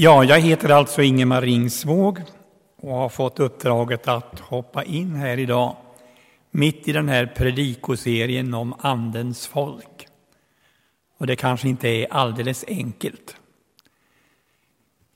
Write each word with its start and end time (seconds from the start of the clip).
Ja, 0.00 0.24
jag 0.24 0.40
heter 0.40 0.68
alltså 0.68 1.02
Ingemar 1.02 1.42
Ringsvåg 1.42 2.22
och 2.76 2.94
har 2.94 3.08
fått 3.08 3.40
uppdraget 3.40 4.08
att 4.08 4.40
hoppa 4.40 4.84
in 4.84 5.14
här 5.14 5.38
idag 5.38 5.76
mitt 6.50 6.88
i 6.88 6.92
den 6.92 7.08
här 7.08 7.26
predikoserien 7.26 8.54
om 8.54 8.74
Andens 8.78 9.46
folk. 9.46 10.08
Och 11.18 11.26
det 11.26 11.36
kanske 11.36 11.68
inte 11.68 11.88
är 11.88 12.12
alldeles 12.12 12.64
enkelt. 12.68 13.36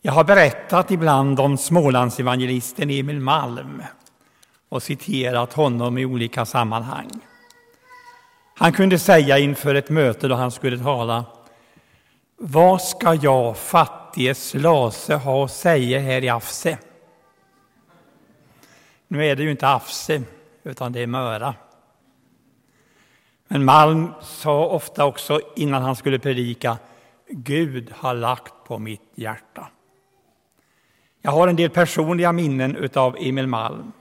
Jag 0.00 0.12
har 0.12 0.24
berättat 0.24 0.90
ibland 0.90 1.40
om 1.40 1.58
Smålandsevangelisten 1.58 2.90
Emil 2.90 3.20
Malm 3.20 3.82
och 4.68 4.82
citerat 4.82 5.52
honom 5.52 5.98
i 5.98 6.04
olika 6.04 6.44
sammanhang. 6.44 7.10
Han 8.54 8.72
kunde 8.72 8.98
säga 8.98 9.38
inför 9.38 9.74
ett 9.74 9.90
möte 9.90 10.28
då 10.28 10.34
han 10.34 10.50
skulle 10.50 10.78
tala 10.78 11.24
vad 12.44 12.82
ska 12.82 13.14
jag, 13.14 13.56
fattige 13.56 14.34
slase, 14.34 15.14
ha 15.14 15.44
att 15.44 15.52
säga 15.52 15.98
här 16.00 16.24
i 16.24 16.28
Afse? 16.28 16.78
Nu 19.08 19.26
är 19.26 19.36
det 19.36 19.42
ju 19.42 19.50
inte 19.50 19.68
Afse, 19.68 20.22
utan 20.62 20.92
det 20.92 21.00
är 21.00 21.06
Möra. 21.06 21.54
Men 23.48 23.64
Malm 23.64 24.08
sa 24.20 24.66
ofta 24.66 25.04
också 25.04 25.40
innan 25.56 25.82
han 25.82 25.96
skulle 25.96 26.18
predika 26.18 26.78
Gud 27.28 27.92
har 27.96 28.14
lagt 28.14 28.54
på 28.64 28.78
mitt 28.78 29.12
hjärta. 29.14 29.68
Jag 31.20 31.30
har 31.30 31.48
en 31.48 31.56
del 31.56 31.70
personliga 31.70 32.32
minnen 32.32 32.88
av 32.94 33.16
Emil 33.20 33.46
Malm. 33.46 33.92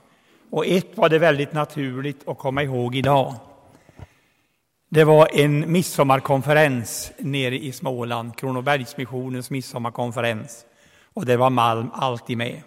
Och 0.49 0.65
ett 0.65 0.98
var 0.98 1.09
det 1.09 1.20
väldigt 1.20 1.53
naturligt 1.53 2.27
att 2.27 2.37
komma 2.37 2.63
ihåg 2.63 2.95
idag. 2.95 3.35
Det 4.93 5.03
var 5.03 5.27
en 5.31 5.71
midsommarkonferens 5.71 7.11
nere 7.17 7.57
i 7.59 7.71
Småland, 7.71 8.35
Kronobergsmissionens 8.37 9.49
midsommarkonferens. 9.49 10.65
Och 11.13 11.25
det 11.25 11.37
var 11.37 11.49
Malm 11.49 11.89
alltid 11.93 12.37
med. 12.37 12.61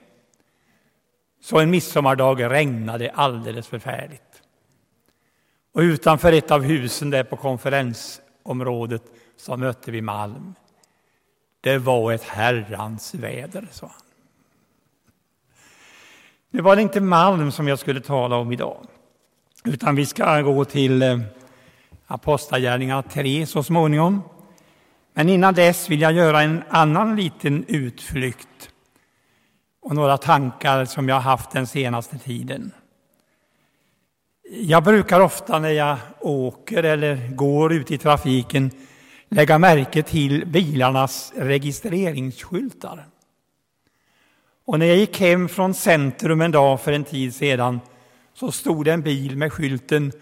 Så 1.41 1.58
en 1.58 1.70
midsommardag 1.70 2.50
regnade 2.50 3.11
alldeles 3.11 3.66
förfärligt. 3.66 4.42
Och 5.75 5.81
utanför 5.81 6.33
ett 6.33 6.50
av 6.50 6.62
husen 6.62 7.11
där 7.11 7.25
på 7.25 7.36
konferensområdet 7.36 9.03
så 9.36 9.56
mötte 9.56 9.91
vi 9.91 10.00
Malm. 10.00 10.55
Det 11.61 11.78
var 11.78 12.12
ett 12.12 12.25
herrans 12.25 13.14
väder, 13.14 13.69
sa 13.70 13.86
han. 13.86 14.06
Nu 16.50 16.61
var 16.61 16.77
det 16.77 16.83
inte 16.83 17.00
Malm 17.00 17.53
som 17.53 17.69
jag 17.69 17.78
skulle 17.78 18.00
tala 18.00 18.36
om 18.36 18.53
idag, 18.53 18.86
utan 19.64 19.94
vi 19.94 20.06
ska 20.06 20.41
gå 20.42 20.64
till 20.64 21.03
eh, 21.03 21.19
Apostlagärningarna 22.06 23.02
3 23.02 23.47
så 23.47 23.62
småningom. 23.62 24.22
Men 25.14 25.28
innan 25.28 25.55
dess 25.55 25.91
vill 25.91 26.00
jag 26.00 26.12
göra 26.12 26.42
en 26.42 26.62
annan 26.69 27.16
liten 27.16 27.64
utflykt 27.69 28.70
och 29.83 29.94
några 29.94 30.16
tankar 30.16 30.84
som 30.84 31.08
jag 31.08 31.20
haft 31.20 31.50
den 31.50 31.66
senaste 31.66 32.19
tiden. 32.19 32.72
Jag 34.50 34.84
brukar 34.84 35.20
ofta 35.20 35.58
när 35.58 35.70
jag 35.70 35.97
åker 36.20 36.82
eller 36.82 37.28
går 37.28 37.72
ut 37.72 37.91
i 37.91 37.98
trafiken 37.98 38.70
lägga 39.28 39.58
märke 39.58 40.02
till 40.02 40.47
bilarnas 40.47 41.32
registreringsskyltar. 41.36 43.06
Och 44.66 44.78
när 44.78 44.86
jag 44.86 44.97
gick 44.97 45.20
hem 45.20 45.48
från 45.48 45.75
centrum 45.75 46.41
en 46.41 46.50
dag 46.50 46.80
för 46.80 46.92
en 46.92 47.05
tid 47.05 47.34
sedan 47.34 47.80
så 48.34 48.52
stod 48.52 48.84
det 48.84 48.92
en 48.92 49.02
bil 49.02 49.36
med 49.36 49.52
skylten 49.52 50.12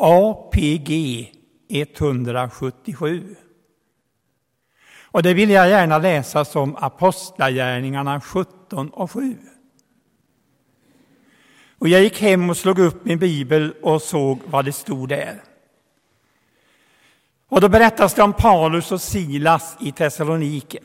APG 0.00 1.32
177. 1.68 3.36
Och 5.02 5.22
det 5.22 5.34
vill 5.34 5.50
jag 5.50 5.68
gärna 5.68 5.98
läsa 5.98 6.44
som 6.44 6.76
Apostlagärningarna 6.76 8.20
17 8.20 8.88
och 8.88 9.10
7. 9.10 9.36
Och 11.78 11.88
jag 11.88 12.02
gick 12.02 12.20
hem 12.20 12.50
och 12.50 12.56
slog 12.56 12.78
upp 12.78 13.04
min 13.04 13.18
bibel 13.18 13.74
och 13.82 14.02
såg 14.02 14.40
vad 14.46 14.64
det 14.64 14.72
stod 14.72 15.08
där. 15.08 15.42
Och 17.48 17.60
då 17.60 17.68
berättas 17.68 18.14
det 18.14 18.22
om 18.22 18.32
Paulus 18.32 18.92
och 18.92 19.00
Silas 19.00 19.76
i 19.80 19.92
Thessaloniken. 19.92 20.84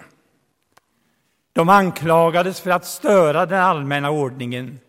De 1.54 1.70
anklagades 1.70 2.62
för 2.62 2.72
att 2.72 2.86
störa 2.86 3.46
den 3.46 3.62
allmänna 3.62 4.10
ordningen, 4.10 4.80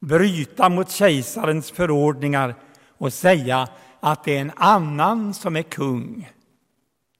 bryta 0.00 0.68
mot 0.68 0.90
kejsarens 0.90 1.70
förordningar 1.70 2.54
och 3.04 3.12
säga 3.12 3.68
att 4.00 4.24
det 4.24 4.36
är 4.36 4.40
en 4.40 4.52
annan 4.56 5.34
som 5.34 5.56
är 5.56 5.62
kung, 5.62 6.30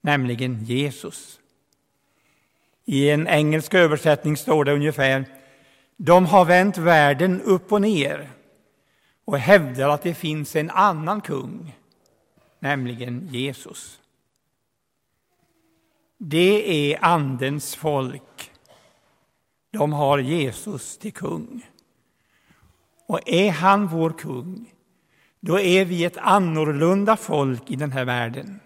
nämligen 0.01 0.63
Jesus. 0.63 1.39
I 2.85 3.09
en 3.09 3.27
engelsk 3.27 3.73
översättning 3.73 4.37
står 4.37 4.65
det 4.65 4.73
ungefär 4.73 5.25
De 5.97 6.25
har 6.25 6.45
vänt 6.45 6.77
världen 6.77 7.41
upp 7.41 7.71
och 7.71 7.81
ner 7.81 8.29
och 9.25 9.37
hävdar 9.37 9.89
att 9.89 10.01
det 10.01 10.13
finns 10.13 10.55
en 10.55 10.69
annan 10.69 11.21
kung, 11.21 11.75
nämligen 12.59 13.27
Jesus. 13.31 13.99
Det 16.17 16.91
är 16.93 17.05
Andens 17.05 17.75
folk 17.75 18.51
de 19.71 19.93
har 19.93 20.17
Jesus 20.17 20.97
till 20.97 21.13
kung. 21.13 21.69
Och 23.07 23.29
är 23.29 23.51
han 23.51 23.87
vår 23.87 24.09
kung, 24.09 24.74
då 25.45 25.59
är 25.59 25.85
vi 25.85 26.05
ett 26.05 26.17
annorlunda 26.17 27.17
folk 27.17 27.71
i 27.71 27.75
den 27.75 27.91
här 27.91 28.05
världen. 28.05 28.59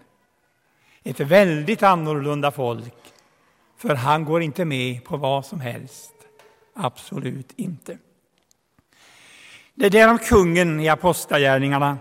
Ett 1.02 1.20
väldigt 1.20 1.82
annorlunda 1.82 2.50
folk, 2.50 2.94
för 3.76 3.94
han 3.94 4.24
går 4.24 4.42
inte 4.42 4.64
med 4.64 5.04
på 5.04 5.16
vad 5.16 5.46
som 5.46 5.60
helst. 5.60 6.12
Absolut 6.74 7.52
inte. 7.56 7.98
Det 9.74 9.88
där 9.88 10.08
om 10.08 10.18
kungen 10.18 10.80
i 10.80 10.88
Apostlagärningarna 10.88 11.98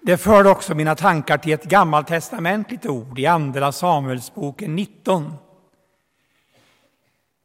det 0.00 0.16
förde 0.16 0.50
också 0.50 0.74
mina 0.74 0.94
tankar 0.94 1.38
till 1.38 1.52
ett 1.52 1.64
gammaltestamentligt 1.64 2.86
ord 2.86 3.18
i 3.18 3.26
Andra 3.26 3.72
Samuelsboken 3.72 4.76
19. 4.76 5.34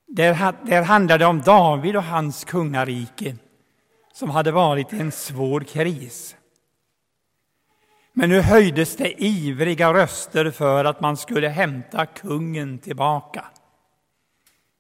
Där, 0.07 0.53
där 0.66 0.81
handlar 0.81 1.17
det 1.17 1.25
om 1.25 1.41
David 1.41 1.95
och 1.95 2.03
hans 2.03 2.44
kungarike 2.44 3.35
som 4.13 4.29
hade 4.29 4.51
varit 4.51 4.94
i 4.94 5.00
en 5.00 5.11
svår 5.11 5.61
kris. 5.61 6.35
Men 8.13 8.29
nu 8.29 8.41
höjdes 8.41 8.96
det 8.96 9.24
ivriga 9.24 9.94
röster 9.94 10.51
för 10.51 10.85
att 10.85 11.01
man 11.01 11.18
skulle 11.18 11.47
hämta 11.47 12.06
kungen 12.06 12.79
tillbaka. 12.79 13.46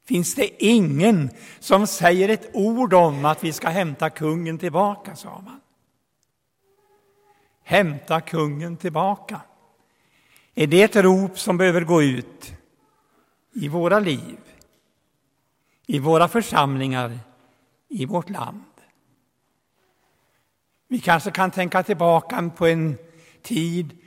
Finns 0.05 0.35
det 0.35 0.63
ingen 0.63 1.29
som 1.59 1.87
säger 1.87 2.29
ett 2.29 2.49
ord 2.53 2.93
om 2.93 3.25
att 3.25 3.43
vi 3.43 3.53
ska 3.53 3.67
hämta 3.67 4.09
kungen 4.09 4.57
tillbaka, 4.57 5.15
sa 5.15 5.41
man. 5.45 5.59
Hämta 7.63 8.21
kungen 8.21 8.77
tillbaka. 8.77 9.41
Är 10.55 10.67
det 10.67 10.83
ett 10.83 10.95
rop 10.95 11.39
som 11.39 11.57
behöver 11.57 11.81
gå 11.81 12.03
ut 12.03 12.53
i 13.53 13.67
våra 13.67 13.99
liv? 13.99 14.37
i 15.85 15.99
våra 15.99 16.27
församlingar 16.27 17.19
i 17.89 18.05
vårt 18.05 18.29
land. 18.29 18.63
Vi 20.87 20.99
kanske 20.99 21.31
kan 21.31 21.51
tänka 21.51 21.83
tillbaka 21.83 22.51
på 22.55 22.67
en 22.67 22.97
tid 23.43 23.97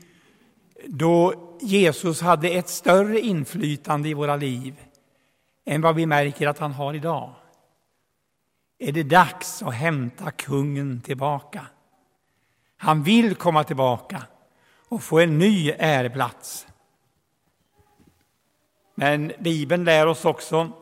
då 0.87 1.35
Jesus 1.61 2.21
hade 2.21 2.49
ett 2.49 2.69
större 2.69 3.21
inflytande 3.21 4.09
i 4.09 4.15
våra 4.15 4.37
liv 4.37 4.75
än 5.65 5.81
vad 5.81 5.95
vi 5.95 6.07
märker 6.07 6.47
att 6.47 6.59
han 6.59 6.73
har 6.73 6.95
idag. 6.95 7.35
Är 8.79 8.93
det 8.93 9.03
dags 9.03 9.63
att 9.63 9.75
hämta 9.75 10.31
kungen 10.31 11.01
tillbaka? 11.01 11.67
Han 12.77 13.03
vill 13.03 13.35
komma 13.35 13.65
tillbaka 13.65 14.23
och 14.89 15.03
få 15.03 15.19
en 15.19 15.39
ny 15.39 15.71
äreplats. 15.71 16.67
Men 18.95 19.33
Bibeln 19.39 19.85
lär 19.85 20.07
oss 20.07 20.25
också 20.25 20.73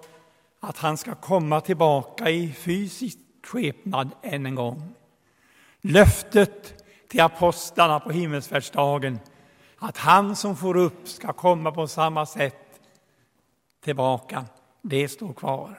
att 0.61 0.79
han 0.79 0.97
ska 0.97 1.15
komma 1.15 1.61
tillbaka 1.61 2.31
i 2.31 2.53
fysisk 2.53 3.19
skepnad 3.45 4.11
än 4.23 4.47
en 4.47 4.55
gång. 4.55 4.95
Löftet 5.81 6.74
till 7.15 7.21
apostlarna 7.21 8.01
på 8.01 8.11
himmelsfärdsdagen 8.11 9.19
att 9.79 9.97
han 9.97 10.37
som 10.37 10.57
får 10.57 10.77
upp 10.77 11.09
ska 11.09 11.33
komma 11.33 11.73
på 11.73 11.89
samma 11.89 12.27
sätt 12.27 12.81
tillbaka, 13.85 14.45
det 14.83 15.09
står 15.09 15.33
kvar. 15.33 15.79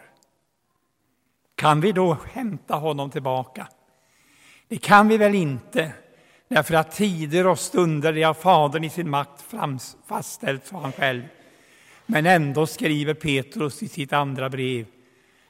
Kan 1.56 1.82
vi 1.82 1.92
då 1.92 2.18
hämta 2.32 2.76
honom 2.76 3.10
tillbaka? 3.10 3.68
Det 4.68 4.78
kan 4.78 5.08
vi 5.08 5.18
väl 5.18 5.36
inte, 5.36 5.92
därför 6.48 6.74
att 6.74 6.92
tider 6.92 7.48
och 7.48 7.60
stunder 7.60 8.14
det 8.14 8.24
har 8.24 8.34
Fadern 8.34 8.84
i 8.84 8.90
sin 8.90 9.10
makt 9.10 9.46
fastställt, 10.06 10.68
sa 10.68 10.80
han 10.80 10.92
själv. 10.92 11.24
Men 12.06 12.26
ändå 12.26 12.68
skriver 12.68 13.14
Petrus 13.14 13.84
i 13.84 13.88
sitt 13.88 14.14
andra 14.14 14.50
brev 14.50 14.86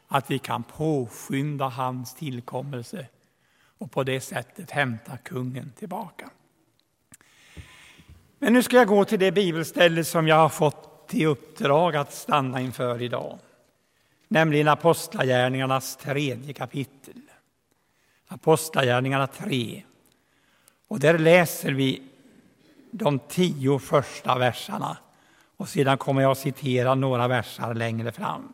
att 0.07 0.31
vi 0.31 0.39
kan 0.39 0.63
påskynda 0.63 1.67
hans 1.67 2.15
tillkommelse 2.15 3.07
och 3.77 3.91
på 3.91 4.03
det 4.03 4.21
sättet 4.21 4.71
hämta 4.71 5.17
kungen 5.17 5.71
tillbaka. 5.79 6.29
Men 8.39 8.53
nu 8.53 8.63
ska 8.63 8.77
jag 8.77 8.87
gå 8.87 9.05
till 9.05 9.19
det 9.19 9.31
bibelställe 9.31 10.03
som 10.03 10.27
jag 10.27 10.35
har 10.35 10.49
fått 10.49 11.13
i 11.13 11.25
uppdrag 11.25 11.95
att 11.95 12.13
stanna 12.13 12.61
inför 12.61 13.01
idag. 13.01 13.39
nämligen 14.27 14.67
Apostlagärningarnas 14.67 15.97
tredje 15.97 16.53
kapitel. 16.53 17.21
Apostlagärningarna 18.27 19.27
3. 19.27 19.83
Och 20.87 20.99
där 20.99 21.17
läser 21.17 21.71
vi 21.71 22.01
de 22.91 23.19
tio 23.19 23.79
första 23.79 24.37
verserna 24.37 24.97
och 25.57 25.69
sedan 25.69 25.97
kommer 25.97 26.21
jag 26.21 26.31
att 26.31 26.37
citera 26.37 26.95
några 26.95 27.27
verser 27.27 27.73
längre 27.73 28.11
fram. 28.11 28.53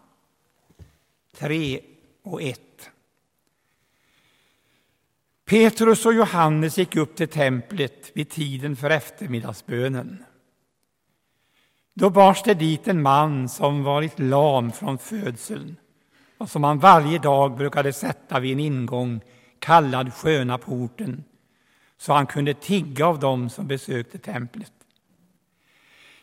3 1.37 1.79
och 2.23 2.41
1. 2.41 2.90
Petrus 5.45 6.05
och 6.05 6.13
Johannes 6.13 6.77
gick 6.77 6.95
upp 6.95 7.15
till 7.15 7.27
templet 7.27 8.11
vid 8.13 8.29
tiden 8.29 8.75
för 8.75 8.89
eftermiddagsbönen. 8.89 10.23
Då 11.93 12.09
bars 12.09 12.43
det 12.43 12.53
dit 12.53 12.87
en 12.87 13.01
man 13.01 13.49
som 13.49 13.83
varit 13.83 14.19
lam 14.19 14.71
från 14.71 14.97
födseln 14.97 15.75
och 16.37 16.49
som 16.49 16.63
han 16.63 16.79
varje 16.79 17.19
dag 17.19 17.57
brukade 17.57 17.93
sätta 17.93 18.39
vid 18.39 18.51
en 18.51 18.59
ingång 18.59 19.21
kallad 19.59 20.13
Sköna 20.13 20.57
porten 20.57 21.23
så 21.97 22.13
han 22.13 22.27
kunde 22.27 22.53
tigga 22.53 23.05
av 23.05 23.19
dem 23.19 23.49
som 23.49 23.67
besökte 23.67 24.17
templet. 24.17 24.71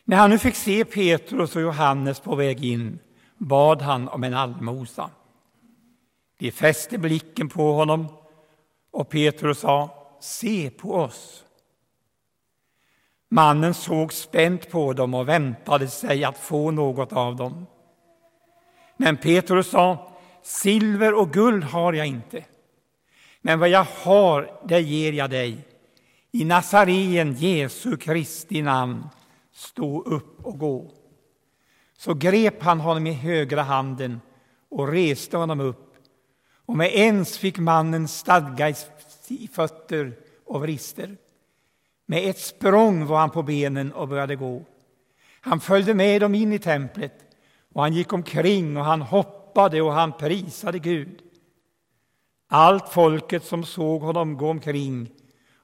När 0.05 0.17
han 0.17 0.29
nu 0.29 0.37
fick 0.37 0.55
se 0.55 0.85
Petrus 0.85 1.55
och 1.55 1.61
Johannes 1.61 2.19
på 2.19 2.35
väg 2.35 2.65
in 2.65 2.99
bad 3.37 3.81
han 3.81 4.07
om 4.07 4.23
en 4.23 4.33
allmosa. 4.33 5.09
De 6.37 6.51
fäste 6.51 6.97
blicken 6.97 7.49
på 7.49 7.73
honom 7.73 8.07
och 8.91 9.09
Petrus 9.09 9.59
sa 9.59 9.95
Se 10.21 10.69
på 10.69 10.93
oss. 10.93 11.45
Mannen 13.29 13.73
såg 13.73 14.13
spänt 14.13 14.69
på 14.69 14.93
dem 14.93 15.13
och 15.13 15.29
väntade 15.29 15.87
sig 15.87 16.23
att 16.23 16.37
få 16.37 16.71
något 16.71 17.13
av 17.13 17.35
dem. 17.35 17.65
Men 18.97 19.17
Petrus 19.17 19.69
sa 19.69 20.11
Silver 20.43 21.13
och 21.13 21.33
guld 21.33 21.63
har 21.63 21.93
jag 21.93 22.07
inte, 22.07 22.45
men 23.41 23.59
vad 23.59 23.69
jag 23.69 23.85
har, 24.03 24.51
det 24.67 24.79
ger 24.79 25.13
jag 25.13 25.29
dig. 25.29 25.57
I 26.31 26.45
Nazareen 26.45 27.33
Jesu 27.33 27.97
Kristi 27.97 28.61
namn, 28.61 29.09
stå 29.51 30.01
upp 30.01 30.45
och 30.45 30.59
gå. 30.59 30.91
Så 31.97 32.13
grep 32.13 32.63
han 32.63 32.79
honom 32.79 33.07
i 33.07 33.13
högra 33.13 33.63
handen 33.63 34.21
och 34.69 34.87
reste 34.87 35.37
honom 35.37 35.59
upp, 35.59 35.88
och 36.69 36.77
med 36.77 36.95
ens 36.95 37.37
fick 37.37 37.59
mannen 37.59 38.07
stadga 38.07 38.69
i 39.27 39.47
fötter 39.47 40.17
och 40.45 40.61
vrister. 40.61 41.17
Med 42.05 42.29
ett 42.29 42.39
språng 42.39 43.05
var 43.05 43.19
han 43.19 43.29
på 43.29 43.43
benen 43.43 43.91
och 43.93 44.07
började 44.07 44.35
gå. 44.35 44.65
Han 45.41 45.59
följde 45.59 45.93
med 45.93 46.21
dem 46.21 46.35
in 46.35 46.53
i 46.53 46.59
templet, 46.59 47.13
och 47.73 47.81
han 47.81 47.93
gick 47.93 48.13
omkring 48.13 48.77
och 48.77 48.85
han 48.85 49.01
hoppade 49.01 49.81
och 49.81 49.93
han 49.93 50.11
prisade 50.11 50.79
Gud. 50.79 51.21
Allt 52.47 52.89
folket 52.89 53.43
som 53.43 53.63
såg 53.63 54.01
honom 54.01 54.37
gå 54.37 54.49
omkring 54.49 55.09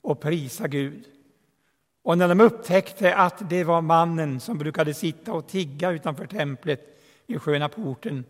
och 0.01 0.21
prisa 0.21 0.67
Gud. 0.67 1.05
Och 2.03 2.17
när 2.17 2.27
de 2.27 2.41
upptäckte 2.41 3.15
att 3.15 3.49
det 3.49 3.63
var 3.63 3.81
mannen 3.81 4.39
som 4.39 4.57
brukade 4.57 4.93
sitta 4.93 5.33
och 5.33 5.47
tigga 5.47 5.91
utanför 5.91 6.25
templet 6.27 7.01
i 7.27 7.39
Sköna 7.39 7.69
porten 7.69 8.25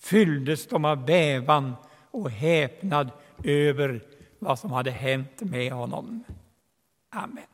fylldes 0.00 0.66
de 0.66 0.84
av 0.84 1.04
bävan 1.04 1.74
och 2.10 2.30
häpnad 2.30 3.10
över 3.44 4.04
vad 4.38 4.58
som 4.58 4.70
hade 4.70 4.90
hänt 4.90 5.40
med 5.40 5.72
honom. 5.72 6.24
Amen. 7.10 7.44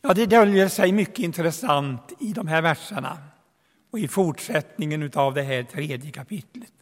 Ja, 0.00 0.14
det 0.14 0.26
döljer 0.26 0.68
sig 0.68 0.92
mycket 0.92 1.18
intressant 1.18 2.12
i 2.20 2.32
de 2.32 2.46
här 2.46 2.62
verserna 2.62 3.18
och 3.90 3.98
i 3.98 4.08
fortsättningen 4.08 5.10
av 5.14 5.34
det 5.34 5.42
här 5.42 5.62
tredje 5.62 6.10
kapitlet. 6.10 6.72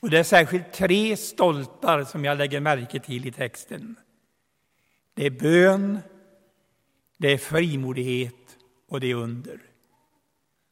Och 0.00 0.10
det 0.10 0.18
är 0.18 0.24
särskilt 0.24 0.72
tre 0.72 1.16
stolpar 1.16 2.04
som 2.04 2.24
jag 2.24 2.38
lägger 2.38 2.60
märke 2.60 3.00
till 3.00 3.26
i 3.26 3.32
texten. 3.32 3.96
Det 5.14 5.26
är 5.26 5.30
bön, 5.30 5.98
det 7.16 7.32
är 7.32 7.38
frimodighet 7.38 8.56
och 8.88 9.00
det 9.00 9.10
är 9.10 9.14
under. 9.14 9.60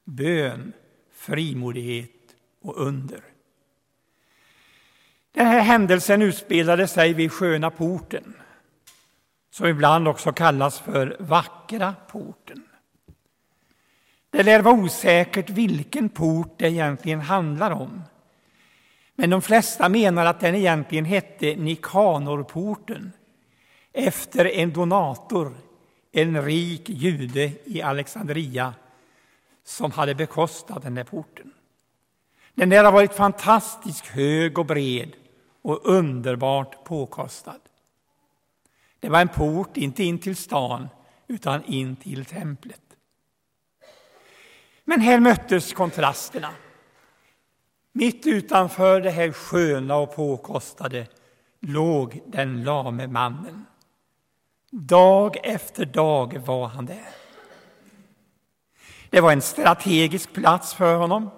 Bön, 0.05 0.73
frimodighet 1.13 2.16
och 2.69 2.87
under. 2.87 3.21
Den 5.33 5.47
här 5.47 5.61
händelsen 5.61 6.23
utspelade 6.23 6.89
sig 6.89 7.13
vid 7.13 7.33
Sköna 7.33 7.71
porten 7.71 8.35
som 9.51 9.67
ibland 9.67 10.09
också 10.09 10.33
kallas 10.33 10.79
för 10.79 11.17
Vackra 11.19 11.95
porten. 12.09 12.65
Det 14.31 14.43
lär 14.43 14.63
vara 14.63 14.75
osäkert 14.75 15.51
vilken 15.51 16.09
port 16.09 16.59
det 16.59 16.69
egentligen 16.69 17.21
handlar 17.21 17.71
om. 17.71 18.03
Men 19.15 19.31
de 19.31 19.43
flesta 19.43 19.89
menar 19.89 20.27
att 20.27 20.41
den 20.41 20.55
egentligen 20.55 21.05
hette 21.05 21.57
Nikanorporten 21.57 23.13
efter 23.93 24.45
en 24.45 24.73
donator, 24.73 25.57
en 26.13 26.43
rik 26.43 26.89
jude 26.89 27.53
i 27.65 27.83
Alexandria 27.83 28.75
som 29.65 29.91
hade 29.91 30.15
bekostat 30.15 30.83
den 30.83 30.95
där 30.95 31.05
porten. 31.05 31.53
Den 32.57 32.69
där 32.69 32.85
har 32.85 32.93
varit 32.93 33.15
fantastiskt 33.15 34.07
hög 34.07 34.59
och 34.59 34.67
bred 34.67 35.17
och 35.63 35.81
underbart 35.85 36.85
påkostad. 36.85 37.61
Det 39.01 39.09
var 39.09 39.21
en 39.21 39.29
port, 39.29 39.77
inte 39.77 40.05
in 40.05 40.19
till 40.19 40.37
stan, 40.37 40.89
utan 41.29 41.65
in 41.65 41.97
till 41.97 42.25
templet. 42.25 42.81
Men 44.85 45.01
här 45.01 45.21
möttes 45.21 45.73
kontrasterna. 45.73 46.51
Mitt 47.93 48.27
utanför 48.27 49.01
det 49.01 49.11
här 49.11 49.33
sköna 49.33 49.97
och 49.97 50.17
påkostade 50.17 51.07
låg 51.61 52.23
den 52.27 52.65
lame 52.65 53.07
mannen. 53.07 53.67
Dag 54.71 55.37
efter 55.43 55.85
dag 55.85 56.39
var 56.39 56.67
han 56.67 56.87
där. 56.87 57.09
Det 59.11 59.21
var 59.21 59.33
en 59.33 59.43
strategisk 59.43 60.33
plats 60.33 60.75
för 60.75 60.97
honom. 60.97 61.31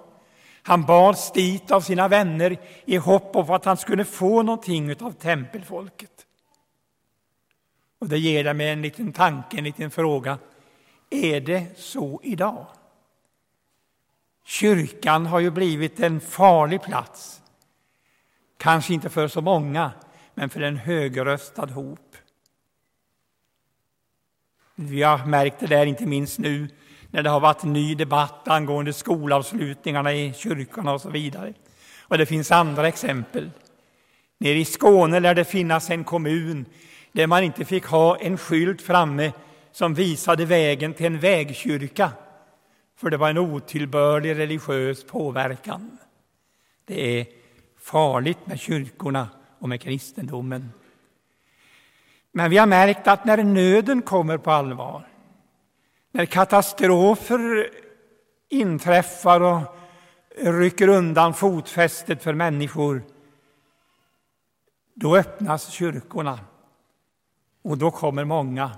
Han 0.69 0.83
bads 0.85 1.33
dit 1.33 1.71
av 1.71 1.81
sina 1.81 2.09
vänner 2.09 2.57
i 2.85 2.97
hopp 2.97 3.37
om 3.37 3.51
att 3.51 3.65
han 3.65 3.77
skulle 3.77 4.05
få 4.05 4.43
någonting 4.43 5.03
av 5.03 5.13
tempelfolket. 5.13 6.27
Och 7.99 8.09
det 8.09 8.19
ger 8.19 8.55
mig 8.55 8.69
en 8.69 8.83
liten 8.83 9.13
tanke, 9.13 9.59
en 9.59 9.65
liten 9.65 9.91
fråga. 9.91 10.39
Är 11.11 11.41
det 11.41 11.79
så 11.79 12.21
idag? 12.23 12.67
Kyrkan 14.45 15.27
har 15.27 15.41
ju 15.41 15.51
blivit 15.51 16.01
en 16.01 16.21
farlig 16.21 16.83
plats. 16.83 17.43
Kanske 18.57 18.95
inte 18.95 19.11
för 19.11 19.29
så 19.29 19.41
många, 19.41 19.93
men 20.35 20.51
för 20.51 20.61
en 20.61 20.77
högröstad 20.77 21.67
hop. 21.67 22.17
Vi 24.75 25.03
har 25.03 25.27
märkt 25.27 25.61
det 25.61 25.67
där 25.67 25.87
inte 25.87 26.07
minst 26.07 26.39
nu 26.39 26.69
när 27.11 27.23
det 27.23 27.31
har 27.31 27.41
varit 27.41 27.65
ny 27.65 27.95
debatt 27.95 28.49
angående 28.49 28.93
skolavslutningarna 28.93 30.13
i 30.13 30.33
kyrkorna 30.33 30.93
och 30.93 31.01
så 31.01 31.11
vidare. 31.11 31.53
Och 32.03 32.19
det 32.19 32.27
finns 32.27 32.53
andra 32.53 32.89
exempel. 32.89 33.51
Nere 34.41 34.59
i 34.59 34.65
Skåne 34.65 35.21
lär 35.21 35.35
det 35.35 35.45
finnas 35.45 35.91
en 35.91 36.05
kommun 36.05 36.65
där 37.13 37.27
man 37.27 37.45
inte 37.45 37.65
fick 37.65 37.87
ha 37.87 38.17
en 38.17 38.39
skylt 38.39 38.83
framme 38.83 39.33
som 39.73 39.95
visade 39.95 40.45
vägen 40.45 40.95
till 40.95 41.07
en 41.07 41.19
vägkyrka 41.19 42.11
för 42.97 43.11
det 43.11 43.17
var 43.17 43.31
en 43.31 43.39
otillbörlig 43.39 44.39
religiös 44.39 45.05
påverkan. 45.05 45.99
Det 46.85 47.21
är 47.21 47.27
farligt 47.81 48.47
med 48.47 48.61
kyrkorna 48.61 49.29
och 49.59 49.69
med 49.69 49.81
kristendomen. 49.81 50.73
Men 52.33 52.51
vi 52.51 52.57
har 52.57 52.67
märkt 52.67 53.09
att 53.09 53.25
när 53.25 53.45
nöden 53.45 54.03
kommer 54.03 54.39
på 54.39 54.51
allvar, 54.51 55.09
när 56.19 56.27
katastrofer 56.27 57.71
inträffar 58.49 59.41
och 59.41 59.63
rycker 60.37 60.89
undan 60.89 61.35
fotfästet 61.35 62.23
för 62.23 62.35
människor, 62.35 63.03
då 64.95 65.17
öppnas 65.17 65.71
kyrkorna 65.71 66.41
och 67.63 67.79
då 67.79 67.91
kommer 67.91 68.25
många 68.25 68.71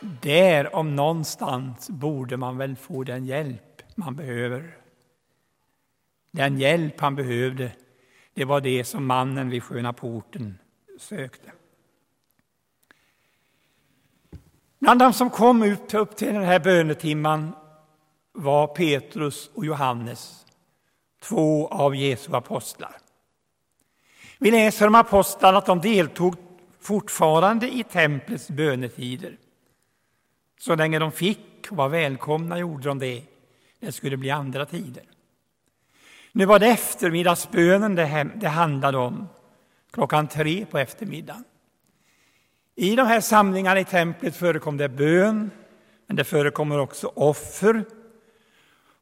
där 0.00 0.74
om 0.74 0.96
någonstans 0.96 1.90
borde 1.90 2.36
man 2.36 2.58
väl 2.58 2.76
få 2.76 3.04
den 3.04 3.26
hjälp 3.26 3.82
man 3.94 4.16
behöver. 4.16 4.76
Den 6.30 6.58
hjälp 6.58 7.00
han 7.00 7.14
behövde, 7.14 7.72
det 8.34 8.44
var 8.44 8.60
det 8.60 8.84
som 8.84 9.06
mannen 9.06 9.50
vid 9.50 9.62
Sköna 9.62 9.92
porten 9.92 10.58
sökte. 10.98 11.52
Bland 14.80 15.00
de 15.00 15.12
som 15.12 15.30
kom 15.30 15.62
ut 15.62 15.94
upp 15.94 16.16
till 16.16 16.34
den 16.34 16.44
här 16.44 16.58
bönetimman 16.58 17.52
var 18.32 18.66
Petrus 18.66 19.50
och 19.54 19.64
Johannes, 19.64 20.46
två 21.22 21.68
av 21.68 21.96
Jesu 21.96 22.34
apostlar. 22.34 22.96
Vi 24.38 24.50
läser 24.50 24.86
om 24.86 24.94
apostlarna 24.94 25.58
att 25.58 25.66
de 25.66 25.80
deltog 25.80 26.36
fortfarande 26.80 27.74
i 27.74 27.84
templets 27.84 28.48
bönetider. 28.48 29.36
Så 30.58 30.74
länge 30.74 30.98
de 30.98 31.12
fick 31.12 31.66
och 31.70 31.76
var 31.76 31.88
välkomna 31.88 32.58
gjorde 32.58 32.88
de 32.88 32.98
det. 32.98 33.22
Det 33.80 33.92
skulle 33.92 34.16
bli 34.16 34.30
andra 34.30 34.66
tider. 34.66 35.04
Nu 36.32 36.44
var 36.44 36.58
det 36.58 36.66
eftermiddagsbönen 36.66 37.94
det, 37.94 38.30
det 38.34 38.48
handlade 38.48 38.98
om, 38.98 39.28
klockan 39.90 40.28
tre 40.28 40.66
på 40.66 40.78
eftermiddagen. 40.78 41.44
I 42.76 42.96
de 42.96 43.06
här 43.06 43.20
samlingarna 43.20 43.80
i 43.80 43.84
templet 43.84 44.36
förekom 44.36 44.76
det 44.76 44.88
bön, 44.88 45.50
men 46.06 46.16
det 46.16 46.24
förekommer 46.24 46.78
också 46.78 47.12
offer. 47.14 47.84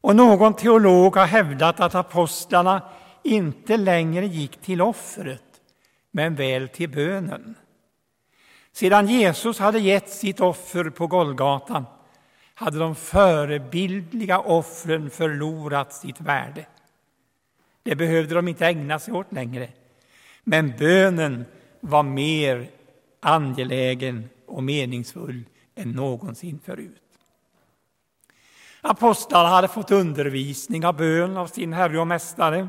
Och 0.01 0.15
någon 0.15 0.53
teolog 0.53 1.15
har 1.15 1.25
hävdat 1.25 1.79
att 1.79 1.95
apostlarna 1.95 2.81
inte 3.23 3.77
längre 3.77 4.25
gick 4.25 4.61
till 4.61 4.81
offret, 4.81 5.43
men 6.11 6.35
väl 6.35 6.69
till 6.69 6.89
bönen. 6.89 7.55
Sedan 8.71 9.07
Jesus 9.07 9.59
hade 9.59 9.79
gett 9.79 10.09
sitt 10.09 10.39
offer 10.39 10.89
på 10.89 11.07
Golgata 11.07 11.85
hade 12.53 12.79
de 12.79 12.95
förebildliga 12.95 14.39
offren 14.39 15.09
förlorat 15.09 15.93
sitt 15.93 16.21
värde. 16.21 16.65
Det 17.83 17.95
behövde 17.95 18.35
de 18.35 18.47
inte 18.47 18.67
ägna 18.67 18.99
sig 18.99 19.13
åt 19.13 19.33
längre. 19.33 19.69
Men 20.43 20.73
bönen 20.77 21.45
var 21.79 22.03
mer 22.03 22.69
angelägen 23.19 24.29
och 24.45 24.63
meningsfull 24.63 25.45
än 25.75 25.91
någonsin 25.91 26.59
förut. 26.65 27.01
Apostlarna 28.81 29.49
hade 29.49 29.67
fått 29.67 29.91
undervisning 29.91 30.85
av 30.85 30.97
bön 30.97 31.37
av 31.37 31.47
sin 31.47 31.73
Herre 31.73 31.99
och 31.99 32.07
Mästare. 32.07 32.67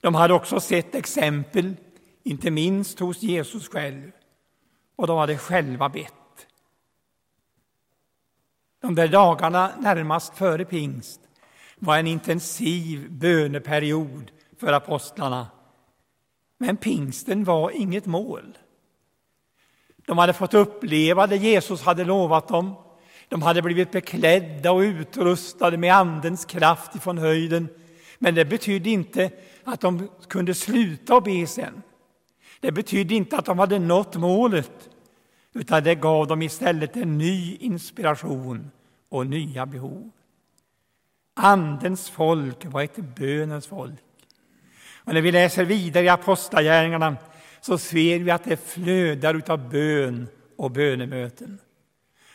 De 0.00 0.14
hade 0.14 0.34
också 0.34 0.60
sett 0.60 0.94
exempel, 0.94 1.76
inte 2.22 2.50
minst 2.50 2.98
hos 2.98 3.22
Jesus 3.22 3.68
själv, 3.68 4.10
och 4.96 5.06
de 5.06 5.18
hade 5.18 5.38
själva 5.38 5.88
bett. 5.88 6.12
De 8.80 8.94
där 8.94 9.08
dagarna 9.08 9.72
närmast 9.78 10.36
före 10.36 10.64
pingst 10.64 11.20
var 11.76 11.98
en 11.98 12.06
intensiv 12.06 13.10
böneperiod 13.10 14.30
för 14.58 14.72
apostlarna. 14.72 15.46
Men 16.58 16.76
pingsten 16.76 17.44
var 17.44 17.70
inget 17.70 18.06
mål. 18.06 18.58
De 20.06 20.18
hade 20.18 20.32
fått 20.32 20.54
uppleva 20.54 21.26
det 21.26 21.36
Jesus 21.36 21.82
hade 21.82 22.04
lovat 22.04 22.48
dem. 22.48 22.74
De 23.28 23.42
hade 23.42 23.62
blivit 23.62 23.92
beklädda 23.92 24.72
och 24.72 24.80
utrustade 24.80 25.76
med 25.76 25.94
Andens 25.94 26.44
kraft 26.44 26.94
ifrån 26.94 27.18
höjden. 27.18 27.68
Men 28.18 28.34
det 28.34 28.44
betydde 28.44 28.90
inte 28.90 29.30
att 29.64 29.80
de 29.80 30.08
kunde 30.28 30.54
sluta 30.54 31.16
att 31.16 31.24
be 31.24 31.46
sen. 31.46 31.82
Det 32.60 32.72
betydde 32.72 33.14
inte 33.14 33.36
att 33.36 33.44
de 33.44 33.58
hade 33.58 33.78
nått 33.78 34.16
målet, 34.16 34.88
utan 35.52 35.84
det 35.84 35.94
gav 35.94 36.26
dem 36.26 36.42
istället 36.42 36.96
en 36.96 37.18
ny 37.18 37.56
inspiration 37.56 38.70
och 39.08 39.26
nya 39.26 39.66
behov. 39.66 40.10
Andens 41.34 42.10
folk 42.10 42.64
var 42.64 42.82
ett 42.82 42.96
bönens 42.96 43.66
folk. 43.66 44.00
Och 45.04 45.14
när 45.14 45.20
vi 45.20 45.32
läser 45.32 45.64
vidare 45.64 46.04
i 46.04 46.08
Apostlagärningarna 46.08 47.16
så 47.64 47.78
ser 47.78 48.18
vi 48.18 48.30
att 48.30 48.44
det 48.44 48.56
flödar 48.56 49.42
av 49.46 49.70
bön 49.70 50.28
och 50.56 50.70
bönemöten. 50.70 51.58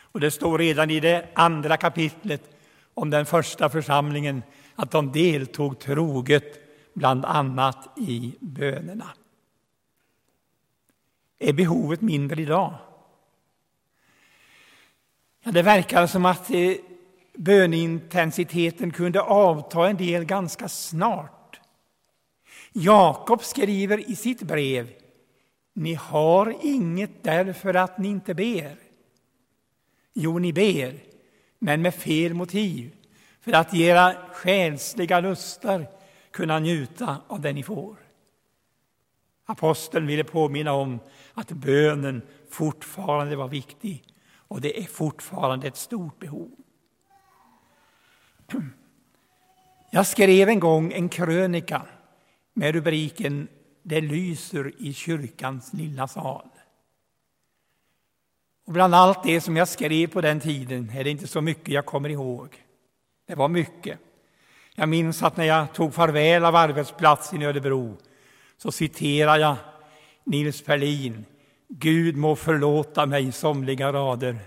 Och 0.00 0.20
det 0.20 0.30
står 0.30 0.58
redan 0.58 0.90
i 0.90 1.00
det 1.00 1.28
andra 1.34 1.76
kapitlet 1.76 2.56
om 2.94 3.10
den 3.10 3.26
första 3.26 3.68
församlingen 3.68 4.42
att 4.74 4.90
de 4.90 5.12
deltog 5.12 5.78
troget 5.78 6.58
bland 6.94 7.24
annat 7.24 7.98
i 7.98 8.34
bönerna. 8.40 9.10
Är 11.38 11.52
behovet 11.52 12.00
mindre 12.00 12.42
idag? 12.42 12.74
Ja, 15.42 15.52
det 15.52 15.62
verkar 15.62 16.06
som 16.06 16.24
att 16.24 16.50
eh, 16.50 16.74
bönintensiteten 17.34 18.90
kunde 18.90 19.20
avta 19.20 19.88
en 19.88 19.96
del 19.96 20.24
ganska 20.24 20.68
snart. 20.68 21.60
Jakob 22.72 23.44
skriver 23.44 24.10
i 24.10 24.16
sitt 24.16 24.42
brev 24.42 24.99
ni 25.80 25.94
har 25.94 26.56
inget 26.62 27.22
därför 27.22 27.74
att 27.74 27.98
ni 27.98 28.08
inte 28.08 28.34
ber. 28.34 28.76
Jo, 30.12 30.38
ni 30.38 30.52
ber, 30.52 31.02
men 31.58 31.82
med 31.82 31.94
fel 31.94 32.34
motiv 32.34 32.94
för 33.40 33.52
att 33.52 33.74
era 33.74 34.14
själsliga 34.32 35.20
lustar 35.20 35.86
kunna 36.30 36.58
njuta 36.58 37.16
av 37.26 37.40
det 37.40 37.52
ni 37.52 37.62
får. 37.62 37.96
Aposteln 39.46 40.06
ville 40.06 40.24
påminna 40.24 40.72
om 40.72 40.98
att 41.34 41.50
bönen 41.50 42.22
fortfarande 42.50 43.36
var 43.36 43.48
viktig 43.48 44.04
och 44.34 44.60
det 44.60 44.80
är 44.80 44.86
fortfarande 44.86 45.66
ett 45.68 45.76
stort 45.76 46.18
behov. 46.18 46.50
Jag 49.90 50.06
skrev 50.06 50.48
en 50.48 50.60
gång 50.60 50.92
en 50.92 51.08
krönika 51.08 51.82
med 52.52 52.74
rubriken 52.74 53.48
det 53.82 54.00
lyser 54.00 54.72
i 54.78 54.92
kyrkans 54.92 55.72
lilla 55.72 56.08
sal. 56.08 56.48
Och 58.66 58.72
bland 58.72 58.94
allt 58.94 59.22
det 59.22 59.40
som 59.40 59.56
jag 59.56 59.68
skrev 59.68 60.06
på 60.06 60.20
den 60.20 60.40
tiden 60.40 60.90
är 60.94 61.04
det 61.04 61.10
inte 61.10 61.26
så 61.26 61.40
mycket 61.40 61.68
jag 61.68 61.86
kommer 61.86 62.08
ihåg. 62.08 62.64
Det 63.26 63.34
var 63.34 63.48
mycket. 63.48 63.98
Jag 64.74 64.88
minns 64.88 65.22
att 65.22 65.36
när 65.36 65.44
jag 65.44 65.72
tog 65.72 65.94
farväl 65.94 66.44
av 66.44 66.56
arbetsplatsen 66.56 67.42
i 67.42 67.44
Örebro 67.44 67.96
så 68.56 68.72
citerade 68.72 69.40
jag 69.40 69.56
Nils 70.24 70.62
Ferlin. 70.62 71.24
Gud 71.68 72.16
må 72.16 72.36
förlåta 72.36 73.06
mig 73.06 73.32
somliga 73.32 73.92
rader. 73.92 74.38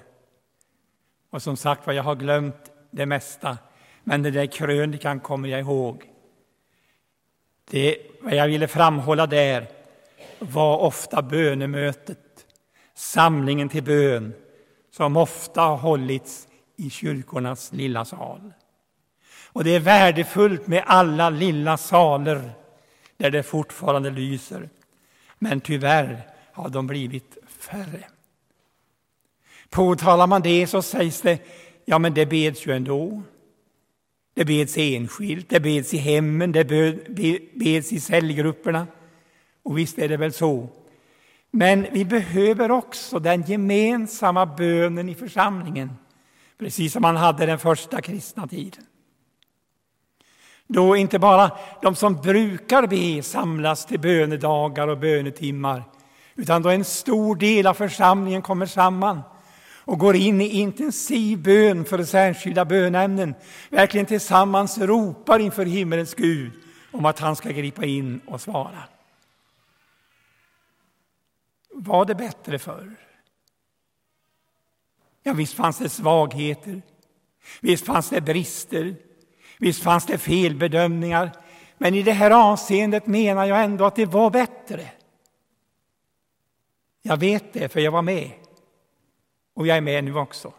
Och 1.30 1.42
som 1.42 1.58
sagt 1.58 1.88
var, 1.88 1.94
jag 1.94 2.04
har 2.04 2.16
glömt 2.16 2.72
det 2.92 3.06
mesta. 3.06 3.58
Men 4.04 4.24
den 4.24 4.34
där 4.34 4.46
krönikan 4.46 5.20
kommer 5.20 5.50
jag 5.50 5.60
ihåg. 5.60 6.13
Det, 7.70 7.98
vad 8.22 8.36
jag 8.36 8.48
ville 8.48 8.68
framhålla 8.68 9.28
där 9.28 9.68
var 10.40 10.78
ofta 10.78 11.22
bönemötet, 11.22 12.46
samlingen 12.96 13.70
till 13.70 13.84
bön 13.84 14.34
som 14.92 15.18
ofta 15.18 15.62
har 15.62 15.78
hållits 15.78 16.48
i 16.78 16.90
kyrkornas 16.90 17.72
lilla 17.72 18.06
sal. 18.06 18.54
Och 19.46 19.64
det 19.64 19.76
är 19.76 19.80
värdefullt 19.80 20.68
med 20.68 20.84
alla 20.86 21.30
lilla 21.30 21.78
saler 21.78 22.52
där 23.18 23.32
det 23.32 23.44
fortfarande 23.44 24.10
lyser. 24.10 24.70
Men 25.40 25.62
tyvärr 25.62 26.22
har 26.54 26.70
de 26.70 26.88
blivit 26.88 27.38
färre. 27.60 28.04
Påtalar 29.70 30.28
man 30.28 30.42
det 30.42 30.68
så 30.68 30.82
sägs 30.82 31.22
det, 31.22 31.40
ja 31.86 32.00
men 32.00 32.14
det 32.14 32.26
beds 32.26 32.68
ju 32.68 32.76
ändå. 32.76 33.22
Det 34.34 34.46
beds 34.46 34.78
enskilt, 34.78 35.50
det 35.50 35.60
beds 35.60 35.94
i 35.94 35.98
hemmen, 35.98 36.52
det 36.52 36.66
beds 37.54 37.94
i 37.94 38.00
cellgrupperna. 38.00 38.88
Och 39.64 39.78
visst 39.78 40.00
är 40.00 40.10
det 40.10 40.18
väl 40.18 40.34
så. 40.34 40.70
Men 41.52 41.88
vi 41.92 42.06
behöver 42.06 42.72
också 42.72 43.20
den 43.20 43.42
gemensamma 43.42 44.46
bönen 44.46 45.10
i 45.10 45.16
församlingen, 45.16 45.92
precis 46.60 46.94
som 46.94 47.02
man 47.02 47.16
hade 47.16 47.46
den 47.46 47.60
första 47.60 48.02
kristna 48.02 48.48
tiden. 48.48 48.84
Då 50.68 50.96
inte 50.96 51.20
bara 51.20 51.52
de 51.82 51.96
som 51.96 52.16
brukar 52.16 52.88
be 52.88 53.24
samlas 53.24 53.86
till 53.86 54.00
bönedagar 54.00 54.88
och 54.88 54.98
bönetimmar, 54.98 55.84
utan 56.36 56.62
då 56.62 56.70
en 56.70 56.84
stor 56.84 57.36
del 57.36 57.68
av 57.68 57.74
församlingen 57.74 58.42
kommer 58.42 58.66
samman 58.66 59.22
och 59.86 60.00
går 60.00 60.16
in 60.16 60.42
i 60.42 60.48
intensiv 60.48 61.38
bön 61.38 61.86
för 61.86 62.04
särskilda 62.04 62.66
bönämnen, 62.66 63.36
verkligen 63.70 64.06
tillsammans 64.06 64.78
ropar 64.78 65.40
inför 65.40 65.66
himmelens 65.66 66.14
Gud 66.14 66.52
om 66.92 67.06
att 67.06 67.20
han 67.20 67.36
ska 67.36 67.50
gripa 67.50 67.86
in 67.86 68.22
och 68.26 68.42
svara. 68.42 68.84
Var 71.70 72.06
det 72.06 72.16
bättre 72.16 72.60
förr? 72.60 72.96
Ja, 75.24 75.34
visst 75.34 75.54
fanns 75.54 75.78
det 75.78 75.90
svagheter, 75.90 76.82
visst 77.62 77.86
fanns 77.86 78.10
det 78.10 78.22
brister, 78.22 78.96
visst 79.60 79.84
fanns 79.84 80.06
det 80.06 80.18
felbedömningar, 80.18 81.32
men 81.78 81.96
i 81.96 82.04
det 82.04 82.12
här 82.12 82.32
avseendet 82.32 83.08
menar 83.08 83.46
jag 83.46 83.64
ändå 83.64 83.86
att 83.86 83.96
det 83.96 84.06
var 84.06 84.30
bättre. 84.30 84.92
Jag 87.02 87.18
vet 87.18 87.54
det, 87.54 87.70
för 87.70 87.80
jag 87.80 87.92
var 87.92 88.02
med. 88.02 88.32
Och 89.54 89.68
jag 89.68 89.78
är 89.78 89.82
med 89.82 90.04
nu 90.04 90.16
också. 90.16 90.54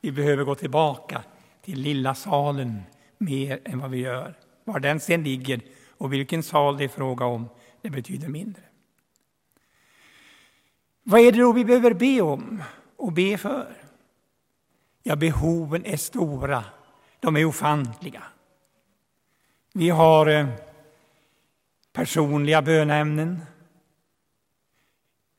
Vi 0.00 0.12
behöver 0.12 0.44
gå 0.44 0.54
tillbaka 0.54 1.24
till 1.62 1.80
lilla 1.80 2.14
salen 2.14 2.82
mer 3.18 3.60
än 3.64 3.78
vad 3.78 3.90
vi 3.90 3.98
gör. 3.98 4.38
Var 4.64 4.80
den 4.80 5.00
sen 5.00 5.22
ligger 5.22 5.60
och 5.98 6.12
vilken 6.12 6.42
sal 6.42 6.76
det 6.76 6.84
är 6.84 6.88
fråga 6.88 7.24
om, 7.24 7.48
det 7.80 7.90
betyder 7.90 8.28
mindre. 8.28 8.62
Vad 11.02 11.20
är 11.20 11.32
det 11.32 11.38
då 11.38 11.52
vi 11.52 11.64
behöver 11.64 11.94
be 11.94 12.20
om 12.20 12.62
och 12.96 13.12
be 13.12 13.38
för? 13.38 13.76
Ja, 15.02 15.16
behoven 15.16 15.84
är 15.84 15.96
stora, 15.96 16.64
de 17.20 17.36
är 17.36 17.44
ofantliga. 17.44 18.22
Vi 19.72 19.90
har 19.90 20.26
eh, 20.26 20.48
personliga 21.92 22.62
bönämnen, 22.62 23.40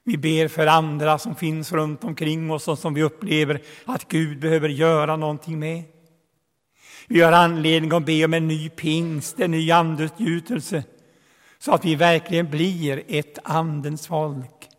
vi 0.07 0.17
ber 0.17 0.47
för 0.47 0.67
andra 0.67 1.19
som 1.19 1.35
finns 1.35 1.71
runt 1.71 2.03
omkring 2.03 2.51
oss 2.51 2.67
och 2.67 2.79
som 2.79 2.93
vi 2.93 3.03
upplever 3.03 3.61
att 3.85 4.07
Gud 4.07 4.39
behöver 4.39 4.69
göra 4.69 5.15
någonting 5.15 5.59
med. 5.59 5.83
Vi 7.07 7.21
har 7.21 7.31
anledning 7.31 7.91
att 7.93 8.05
be 8.05 8.25
om 8.25 8.33
en 8.33 8.47
ny 8.47 8.69
pingst, 8.69 9.39
en 9.39 9.51
ny 9.51 9.71
andutgjutelse, 9.71 10.83
så 11.59 11.71
att 11.71 11.85
vi 11.85 11.95
verkligen 11.95 12.49
blir 12.49 13.03
ett 13.07 13.39
andens 13.43 14.07
folk. 14.07 14.69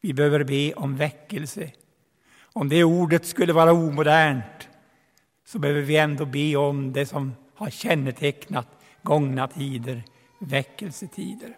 Vi 0.00 0.14
behöver 0.14 0.44
be 0.44 0.72
om 0.72 0.96
väckelse. 0.96 1.70
Om 2.42 2.68
det 2.68 2.84
ordet 2.84 3.26
skulle 3.26 3.52
vara 3.52 3.72
omodernt 3.72 4.68
så 5.46 5.58
behöver 5.58 5.82
vi 5.82 5.96
ändå 5.96 6.26
be 6.26 6.56
om 6.56 6.92
det 6.92 7.06
som 7.06 7.34
har 7.54 7.70
kännetecknat 7.70 8.68
gångna 9.02 9.48
tider, 9.48 10.02
väckelsetider. 10.38 11.56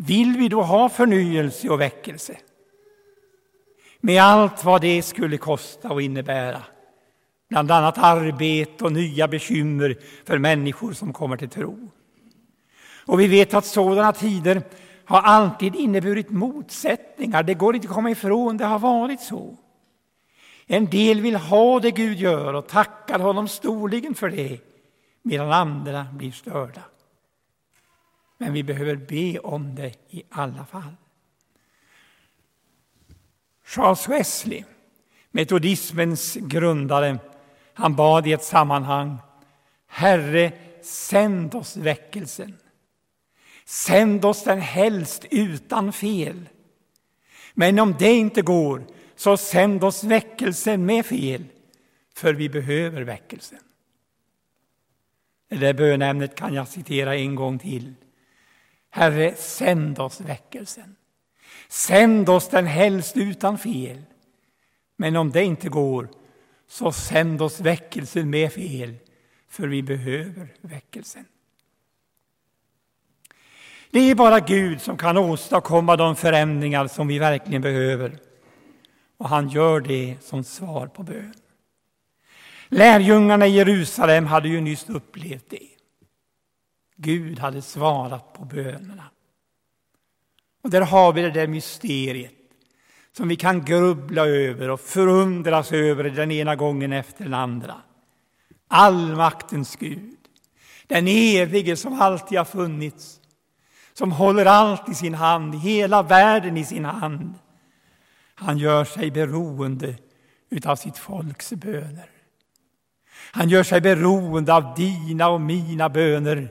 Vill 0.00 0.36
vi 0.36 0.48
då 0.48 0.62
ha 0.62 0.88
förnyelse 0.88 1.68
och 1.68 1.80
väckelse? 1.80 2.36
Med 4.00 4.22
allt 4.22 4.64
vad 4.64 4.80
det 4.80 5.02
skulle 5.02 5.38
kosta 5.38 5.90
och 5.90 6.02
innebära. 6.02 6.62
Bland 7.48 7.70
annat 7.70 7.98
arbete 7.98 8.84
och 8.84 8.92
nya 8.92 9.28
bekymmer 9.28 9.98
för 10.24 10.38
människor 10.38 10.92
som 10.92 11.12
kommer 11.12 11.36
till 11.36 11.48
tro. 11.48 11.90
Och 13.06 13.20
vi 13.20 13.26
vet 13.26 13.54
att 13.54 13.64
sådana 13.64 14.12
tider 14.12 14.62
har 15.04 15.22
alltid 15.22 15.76
inneburit 15.76 16.30
motsättningar. 16.30 17.42
Det 17.42 17.54
går 17.54 17.74
inte 17.74 17.88
att 17.88 17.94
komma 17.94 18.10
ifrån, 18.10 18.56
det 18.56 18.64
har 18.64 18.78
varit 18.78 19.20
så. 19.20 19.56
En 20.66 20.86
del 20.86 21.20
vill 21.20 21.36
ha 21.36 21.80
det 21.80 21.90
Gud 21.90 22.18
gör 22.18 22.54
och 22.54 22.68
tackar 22.68 23.18
honom 23.18 23.48
storligen 23.48 24.14
för 24.14 24.28
det, 24.28 24.60
medan 25.22 25.52
andra 25.52 26.06
blir 26.12 26.32
störda. 26.32 26.82
Men 28.38 28.52
vi 28.52 28.62
behöver 28.62 28.96
be 28.96 29.38
om 29.38 29.74
det 29.74 29.94
i 30.10 30.22
alla 30.30 30.64
fall. 30.64 30.94
Charles 33.64 34.08
Wesley, 34.08 34.64
metodismens 35.30 36.34
grundare, 36.34 37.18
han 37.74 37.96
bad 37.96 38.26
i 38.26 38.32
ett 38.32 38.44
sammanhang 38.44 39.18
Herre, 39.88 40.52
sänd 40.82 41.54
oss 41.54 41.76
väckelsen. 41.76 42.58
Sänd 43.64 44.24
oss 44.24 44.44
den 44.44 44.60
helst 44.60 45.24
utan 45.30 45.92
fel. 45.92 46.48
Men 47.54 47.78
om 47.78 47.94
det 47.98 48.12
inte 48.12 48.42
går, 48.42 48.86
så 49.16 49.36
sänd 49.36 49.84
oss 49.84 50.04
väckelsen 50.04 50.86
med 50.86 51.06
fel, 51.06 51.44
för 52.14 52.34
vi 52.34 52.48
behöver 52.48 53.02
väckelsen. 53.02 53.58
Det 55.48 55.56
där 55.56 55.74
bönämnet 55.74 56.34
kan 56.34 56.54
jag 56.54 56.68
citera 56.68 57.16
en 57.16 57.34
gång 57.34 57.58
till. 57.58 57.94
Herre, 58.90 59.34
sänd 59.34 59.98
oss 59.98 60.20
väckelsen. 60.20 60.96
Sänd 61.68 62.28
oss 62.28 62.48
den 62.48 62.66
helst 62.66 63.16
utan 63.16 63.58
fel. 63.58 64.02
Men 64.96 65.16
om 65.16 65.30
det 65.30 65.44
inte 65.44 65.68
går, 65.68 66.08
så 66.68 66.92
sänd 66.92 67.42
oss 67.42 67.60
väckelsen 67.60 68.30
med 68.30 68.52
fel, 68.52 68.94
för 69.48 69.68
vi 69.68 69.82
behöver 69.82 70.48
väckelsen. 70.60 71.24
Det 73.90 74.10
är 74.10 74.14
bara 74.14 74.40
Gud 74.40 74.80
som 74.80 74.96
kan 74.96 75.16
åstadkomma 75.16 75.96
de 75.96 76.16
förändringar 76.16 76.86
som 76.86 77.08
vi 77.08 77.18
verkligen 77.18 77.62
behöver. 77.62 78.18
Och 79.16 79.28
han 79.28 79.48
gör 79.48 79.80
det 79.80 80.16
som 80.20 80.44
svar 80.44 80.86
på 80.86 81.02
bön. 81.02 81.34
Lärjungarna 82.68 83.46
i 83.46 83.50
Jerusalem 83.50 84.26
hade 84.26 84.48
ju 84.48 84.60
nyss 84.60 84.88
upplevt 84.88 85.50
det. 85.50 85.68
Gud 87.00 87.38
hade 87.38 87.62
svarat 87.62 88.32
på 88.32 88.44
bönerna. 88.44 89.04
Och 90.62 90.70
där 90.70 90.80
har 90.80 91.12
vi 91.12 91.22
det 91.22 91.30
där 91.30 91.46
mysteriet 91.46 92.32
som 93.12 93.28
vi 93.28 93.36
kan 93.36 93.64
grubbla 93.64 94.26
över 94.26 94.70
och 94.70 94.80
förundras 94.80 95.72
över 95.72 96.04
den 96.04 96.30
ena 96.30 96.56
gången 96.56 96.92
efter 96.92 97.24
den 97.24 97.34
andra. 97.34 97.74
Allmaktens 98.68 99.76
Gud, 99.76 100.16
den 100.86 101.08
evige 101.08 101.76
som 101.76 102.00
alltid 102.00 102.38
har 102.38 102.44
funnits, 102.44 103.20
som 103.92 104.12
håller 104.12 104.46
allt 104.46 104.88
i 104.88 104.94
sin 104.94 105.14
hand, 105.14 105.54
hela 105.54 106.02
världen 106.02 106.56
i 106.56 106.64
sin 106.64 106.84
hand. 106.84 107.34
Han 108.34 108.58
gör 108.58 108.84
sig 108.84 109.10
beroende 109.10 109.94
av 110.64 110.76
sitt 110.76 110.98
folks 110.98 111.52
böner. 111.52 112.10
Han 113.32 113.48
gör 113.48 113.62
sig 113.62 113.80
beroende 113.80 114.54
av 114.54 114.74
dina 114.76 115.28
och 115.28 115.40
mina 115.40 115.88
böner 115.88 116.50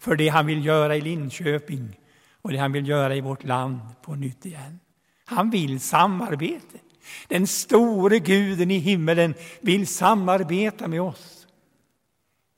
för 0.00 0.16
det 0.16 0.28
han 0.28 0.46
vill 0.46 0.66
göra 0.66 0.96
i 0.96 1.00
Linköping 1.00 2.00
och 2.42 2.52
det 2.52 2.58
han 2.58 2.72
vill 2.72 2.88
göra 2.88 3.14
i 3.14 3.20
vårt 3.20 3.44
land 3.44 3.80
på 4.02 4.14
nytt 4.14 4.46
igen. 4.46 4.80
Han 5.24 5.50
vill 5.50 5.80
samarbete. 5.80 6.78
Den 7.28 7.46
store 7.46 8.18
guden 8.18 8.70
i 8.70 8.78
himmelen 8.78 9.34
vill 9.60 9.86
samarbeta 9.86 10.88
med 10.88 11.02
oss. 11.02 11.46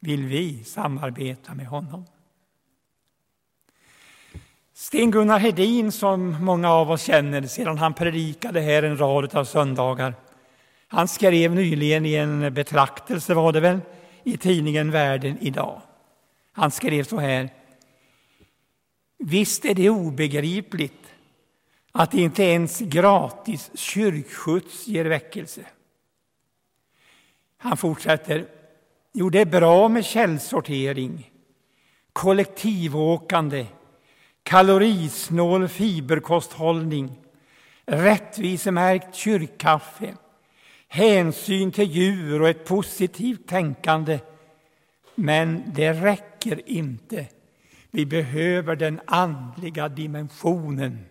Vill 0.01 0.27
vi 0.27 0.65
samarbeta 0.65 1.55
med 1.55 1.67
honom? 1.67 2.05
Sten-Gunnar 4.75 5.39
Hedin, 5.39 5.93
som 5.93 6.45
många 6.45 6.71
av 6.71 6.91
oss 6.91 7.03
känner 7.03 7.43
sedan 7.43 7.79
han 7.79 7.95
predikade 7.95 8.61
här 8.61 8.83
en 8.83 8.97
rad 8.97 9.35
av 9.35 9.45
söndagar, 9.45 10.15
han 10.89 11.09
skrev 11.09 11.55
nyligen 11.55 12.07
i 12.07 12.15
en 12.15 12.55
betraktelse, 12.55 13.35
var 13.35 13.53
det 13.53 13.61
väl, 13.61 13.81
i 14.25 14.37
tidningen 14.37 14.91
Världen 14.91 15.39
idag. 15.41 15.81
Han 16.53 16.71
skrev 16.71 17.05
så 17.05 17.19
här. 17.19 17.51
Visst 19.19 19.65
är 19.65 19.75
det 19.75 19.91
obegripligt 19.91 21.15
att 21.93 22.15
inte 22.15 22.43
ens 22.43 22.79
gratis 22.79 23.71
kyrkskjuts 23.75 24.87
ger 24.87 25.05
väckelse. 25.05 25.67
Han 27.57 27.77
fortsätter. 27.77 28.47
Jo, 29.13 29.31
det 29.31 29.41
är 29.41 29.47
bra 29.47 29.89
med 29.89 30.05
källsortering, 30.05 31.31
kollektivåkande, 32.13 33.67
kalorisnål 34.43 35.69
fiberkosthållning, 35.69 37.19
rättvisemärkt 37.85 39.15
kyrkkaffe, 39.15 40.15
hänsyn 40.89 41.73
till 41.73 41.91
djur 41.91 42.43
och 42.43 42.49
ett 42.49 42.65
positivt 42.65 43.49
tänkande. 43.49 44.21
Men 45.15 45.63
det 45.75 45.93
räcker 45.93 46.69
inte. 46.69 47.27
Vi 47.91 48.07
behöver 48.07 48.77
den 48.77 49.01
andliga 49.07 49.89
dimensionen, 49.89 51.05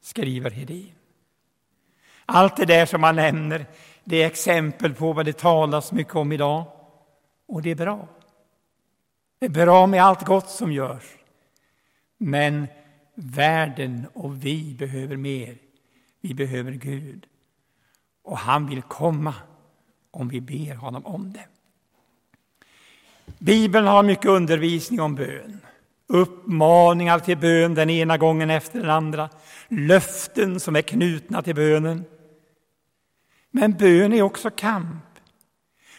skriver 0.00 0.50
Hedin. 0.50 0.92
Allt 2.26 2.56
det 2.56 2.64
där 2.64 2.86
som 2.86 3.02
han 3.02 3.16
nämner, 3.16 3.66
det 4.04 4.22
är 4.22 4.26
exempel 4.26 4.94
på 4.94 5.12
vad 5.12 5.24
det 5.24 5.38
talas 5.38 5.92
mycket 5.92 6.14
om 6.14 6.32
idag. 6.32 6.64
Och 7.46 7.62
det 7.62 7.70
är 7.70 7.74
bra. 7.74 8.08
Det 9.38 9.46
är 9.46 9.50
bra 9.50 9.86
med 9.86 10.02
allt 10.02 10.24
gott 10.24 10.50
som 10.50 10.72
görs. 10.72 11.16
Men 12.18 12.66
världen 13.14 14.06
och 14.14 14.44
vi 14.44 14.74
behöver 14.74 15.16
mer. 15.16 15.58
Vi 16.20 16.34
behöver 16.34 16.72
Gud. 16.72 17.26
Och 18.22 18.38
han 18.38 18.66
vill 18.66 18.82
komma 18.82 19.34
om 20.10 20.28
vi 20.28 20.40
ber 20.40 20.74
honom 20.74 21.06
om 21.06 21.32
det. 21.32 21.46
Bibeln 23.38 23.86
har 23.86 24.02
mycket 24.02 24.26
undervisning 24.26 25.00
om 25.00 25.14
bön. 25.14 25.60
Uppmaningar 26.08 27.18
till 27.18 27.38
bön 27.38 27.74
den 27.74 27.90
ena 27.90 28.18
gången 28.18 28.50
efter 28.50 28.80
den 28.80 28.90
andra. 28.90 29.28
Löften 29.68 30.60
som 30.60 30.76
är 30.76 30.82
knutna 30.82 31.42
till 31.42 31.54
bönen. 31.54 32.04
Men 33.50 33.72
bön 33.72 34.12
är 34.12 34.22
också 34.22 34.50
kamp. 34.50 35.04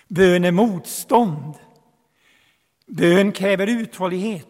Bön 0.07 0.45
är 0.45 0.51
motstånd. 0.51 1.53
Bön 2.87 3.31
kräver 3.31 3.67
uthållighet. 3.67 4.47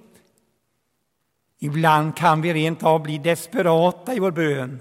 Ibland 1.60 2.18
kan 2.18 2.42
vi 2.42 2.54
rent 2.54 2.84
av 2.84 3.04
bli 3.04 3.18
desperata 3.18 4.14
i 4.14 4.20
vår 4.20 4.32
bön 4.32 4.80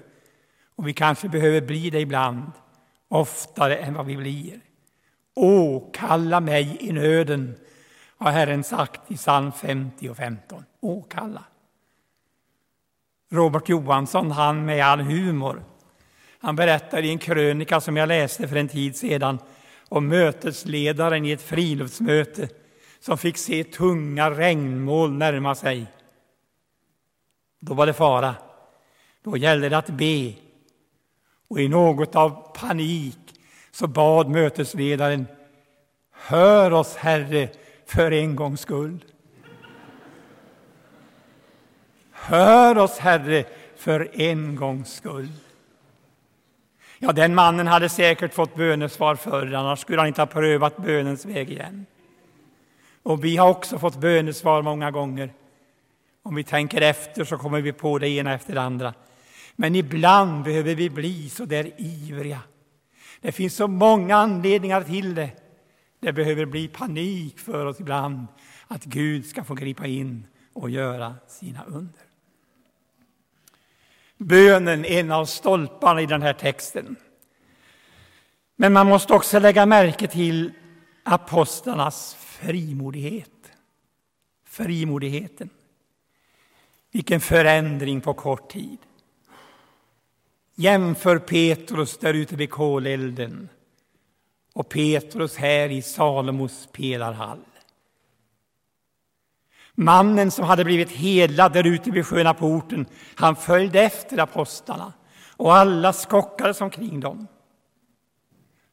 och 0.77 0.89
vi 0.89 0.93
kanske 0.93 1.29
behöver 1.29 1.61
bli 1.61 1.91
det 1.91 2.01
ibland, 2.01 2.53
oftare 3.09 3.77
än 3.77 3.95
vad 3.95 4.07
vi 4.07 4.17
blir. 4.17 4.61
Åh, 5.35 5.83
kalla 5.93 6.41
mig 6.41 6.77
i 6.81 6.93
nöden, 6.93 7.55
har 8.19 8.33
Herren 8.33 8.65
sagt 8.65 9.11
i 9.11 9.17
psalm 9.17 9.53
50 9.53 10.09
och 10.09 10.17
15. 10.17 10.65
Åkalla. 10.81 11.45
Robert 13.31 13.69
Johansson, 13.69 14.31
han 14.31 14.65
med 14.65 14.85
all 14.85 15.01
humor, 15.01 15.65
han 16.39 16.57
berättar 16.57 17.03
i 17.03 17.11
en 17.11 17.19
krönika 17.19 17.81
som 17.81 17.97
jag 17.97 18.09
läste 18.09 18.49
för 18.49 18.57
en 18.57 18.69
tid 18.69 18.97
sedan 18.97 19.39
om 19.89 20.09
mötesledaren 20.09 21.27
i 21.27 21.31
ett 21.31 21.43
friluftsmöte 21.43 22.49
som 23.01 23.19
fick 23.19 23.37
se 23.37 23.65
tunga 23.65 24.31
regnmoln 24.31 25.19
närma 25.19 25.55
sig. 25.55 25.87
Då 27.61 27.75
var 27.75 27.87
det 27.87 27.93
fara. 27.93 28.35
Då 29.23 29.37
gällde 29.37 29.69
det 29.69 29.79
att 29.79 29.91
be. 29.91 30.35
Och 31.49 31.61
i 31.61 31.69
något 31.69 32.17
av 32.17 32.57
panik 32.57 33.19
så 33.71 33.87
bad 33.87 34.29
mötesledaren 34.29 35.27
Hör 36.13 36.73
oss, 36.73 36.97
Herre, 36.97 37.49
för 37.87 38.13
en 38.13 38.37
gångs 38.37 38.61
skull. 38.61 39.05
Hör 42.13 42.79
oss, 42.79 42.99
Herre, 42.99 43.45
för 43.77 44.21
en 44.21 44.57
gångs 44.57 44.95
skull. 44.95 45.29
Ja, 46.99 47.13
den 47.13 47.35
mannen 47.35 47.67
hade 47.67 47.89
säkert 47.89 48.35
fått 48.35 48.57
bönesvar 48.57 49.15
förr, 49.15 49.53
annars 49.53 49.81
skulle 49.81 49.99
han 49.99 50.09
inte 50.09 50.21
ha 50.21 50.27
prövat 50.27 50.77
bönens 50.77 51.25
väg 51.25 51.51
igen. 51.51 51.87
Och 53.03 53.25
vi 53.25 53.37
har 53.37 53.49
också 53.49 53.79
fått 53.79 53.97
bönesvar 53.97 54.63
många 54.63 54.91
gånger. 54.91 55.33
Om 56.23 56.35
vi 56.35 56.45
tänker 56.45 56.81
efter 56.81 57.25
så 57.25 57.39
kommer 57.39 57.61
vi 57.61 57.73
på 57.73 57.99
det 57.99 58.09
ena 58.09 58.35
efter 58.35 58.55
det 58.55 58.61
andra. 58.61 58.95
Men 59.57 59.75
ibland 59.75 60.45
behöver 60.45 60.75
vi 60.75 60.91
bli 60.91 61.29
så 61.29 61.45
där 61.45 61.71
ivriga. 61.77 62.41
Det 63.21 63.33
finns 63.33 63.55
så 63.55 63.69
många 63.69 64.17
anledningar 64.17 64.83
till 64.83 65.15
det. 65.15 65.31
Det 66.01 66.13
behöver 66.13 66.47
bli 66.47 66.69
panik 66.69 67.39
för 67.39 67.67
oss 67.67 67.81
ibland 67.81 68.27
att 68.67 68.85
Gud 68.85 69.27
ska 69.27 69.45
få 69.45 69.55
gripa 69.55 69.87
in 69.87 70.27
och 70.53 70.71
göra 70.71 71.15
sina 71.29 71.65
under. 71.65 72.01
Bönen 74.19 74.85
är 74.85 75.01
en 75.01 75.13
av 75.13 75.25
stolparna 75.25 76.01
i 76.01 76.07
den 76.07 76.23
här 76.23 76.33
texten. 76.33 76.97
Men 78.57 78.73
man 78.73 78.87
måste 78.87 79.13
också 79.13 79.39
lägga 79.39 79.67
märke 79.67 80.07
till 80.07 80.53
apostlarnas 81.03 82.15
frimodighet. 82.15 83.31
Frimodigheten. 84.45 85.51
Vilken 86.93 87.21
förändring 87.21 88.01
på 88.01 88.15
kort 88.15 88.51
tid. 88.51 88.79
Jämför 90.55 91.19
Petrus 91.19 91.99
där 91.99 92.15
ute 92.15 92.37
vid 92.37 92.51
kolelden 92.51 93.49
och 94.57 94.69
Petrus 94.69 95.37
här 95.37 95.69
i 95.69 95.83
Salomos 95.83 96.69
pelarhall. 96.73 97.45
Mannen 99.75 100.31
som 100.31 100.45
hade 100.45 100.65
blivit 100.65 100.91
helad 100.91 101.53
där 101.53 101.67
ute 101.67 101.91
vid 101.91 102.07
sköna 102.07 102.35
porten, 102.35 102.87
han 103.15 103.37
följde 103.37 103.81
efter 103.81 104.19
apostlarna 104.19 104.93
och 105.37 105.55
alla 105.55 105.93
skockades 105.93 106.61
omkring 106.61 107.01
dem. 107.01 107.27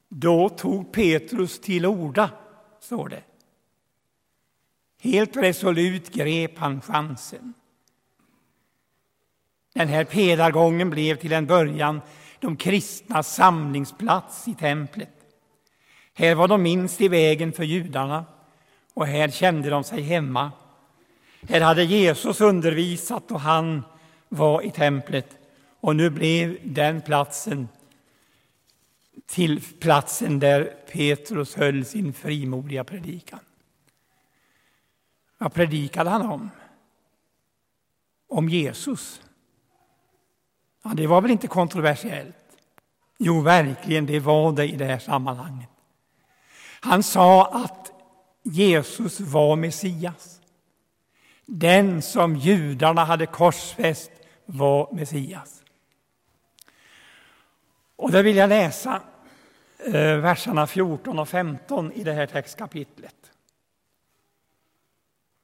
Då 0.10 0.50
tog 0.50 0.91
Petrus 0.91 1.62
till 1.62 1.86
orda, 1.86 2.30
står 2.80 3.10
det. 3.10 3.24
Helt 5.02 5.38
resolut 5.38 6.13
grep 6.13 6.58
han 6.58 6.82
chansen. 6.82 7.54
Den 9.74 9.88
här 9.88 10.04
pelargången 10.04 10.89
blev 10.89 11.15
till 11.15 11.34
en 11.34 11.46
början 11.46 12.02
de 12.39 12.58
kristnas 12.58 13.36
samlingsplats 13.36 14.48
i 14.48 14.56
templet. 14.56 15.12
Här 16.13 16.36
var 16.36 16.47
de 16.47 16.63
minst 16.63 17.02
i 17.02 17.08
vägen 17.08 17.52
för 17.54 17.63
judarna 17.63 18.26
och 18.93 19.08
här 19.08 19.30
kände 19.30 19.69
de 19.69 19.84
sig 19.84 20.02
hemma. 20.02 20.52
Här 21.49 21.62
hade 21.62 21.84
Jesus 21.84 22.41
undervisat 22.41 23.32
och 23.32 23.39
han 23.39 23.84
var 24.30 24.62
i 24.62 24.71
templet 24.71 25.38
och 25.80 25.95
nu 25.95 26.10
blev 26.10 26.58
den 26.63 27.02
platsen 27.02 27.67
till 29.26 29.62
platsen 29.80 30.39
där 30.39 30.63
Petrus 30.91 31.56
höll 31.56 31.86
sin 31.86 32.13
frimodiga 32.13 32.84
predikan. 32.84 33.39
Vad 35.38 35.54
predikade 35.54 36.10
han 36.10 36.21
om? 36.21 36.49
Om 38.28 38.49
Jesus. 38.49 39.21
Ja, 40.84 40.91
det 40.93 41.08
var 41.08 41.21
väl 41.21 41.32
inte 41.32 41.47
kontroversiellt? 41.47 42.36
Jo, 43.17 43.41
verkligen, 43.41 44.06
det 44.06 44.19
var 44.19 44.52
det 44.52 44.67
i 44.67 44.76
det 44.76 44.86
här 44.86 44.99
sammanhanget. 44.99 45.72
Han 46.84 47.04
sa 47.04 47.46
att 47.46 47.91
Jesus 48.43 49.19
var 49.19 49.56
Messias. 49.56 50.41
Den 51.46 52.02
som 52.02 52.36
judarna 52.36 53.06
hade 53.06 53.26
korsfäst 53.26 54.12
var 54.46 54.93
Messias. 54.93 55.63
Och 57.96 58.12
där 58.12 58.24
vill 58.24 58.36
jag 58.36 58.50
läsa 58.50 59.02
eh, 59.86 60.17
verserna 60.17 60.67
14 60.67 61.19
och 61.19 61.30
15 61.30 61.91
i 61.91 62.04
det 62.04 62.13
här 62.13 62.28
textkapitlet. 62.28 63.32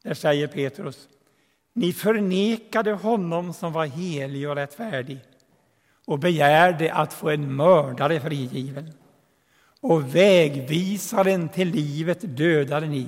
Där 0.03 0.13
säger 0.13 0.47
Petrus 0.47 1.07
ni 1.73 1.93
förnekade 1.93 2.93
honom 2.93 3.53
som 3.53 3.73
var 3.73 3.85
helig 3.85 4.49
och 4.49 4.55
rättfärdig 4.55 5.19
och 6.05 6.19
begärde 6.19 6.93
att 6.93 7.13
få 7.13 7.29
en 7.29 7.55
mördare 7.55 8.19
frigiven. 8.19 8.93
Och 9.81 10.15
vägvisaren 10.15 11.49
till 11.49 11.67
livet 11.69 12.37
dödade 12.37 12.87
ni. 12.87 13.07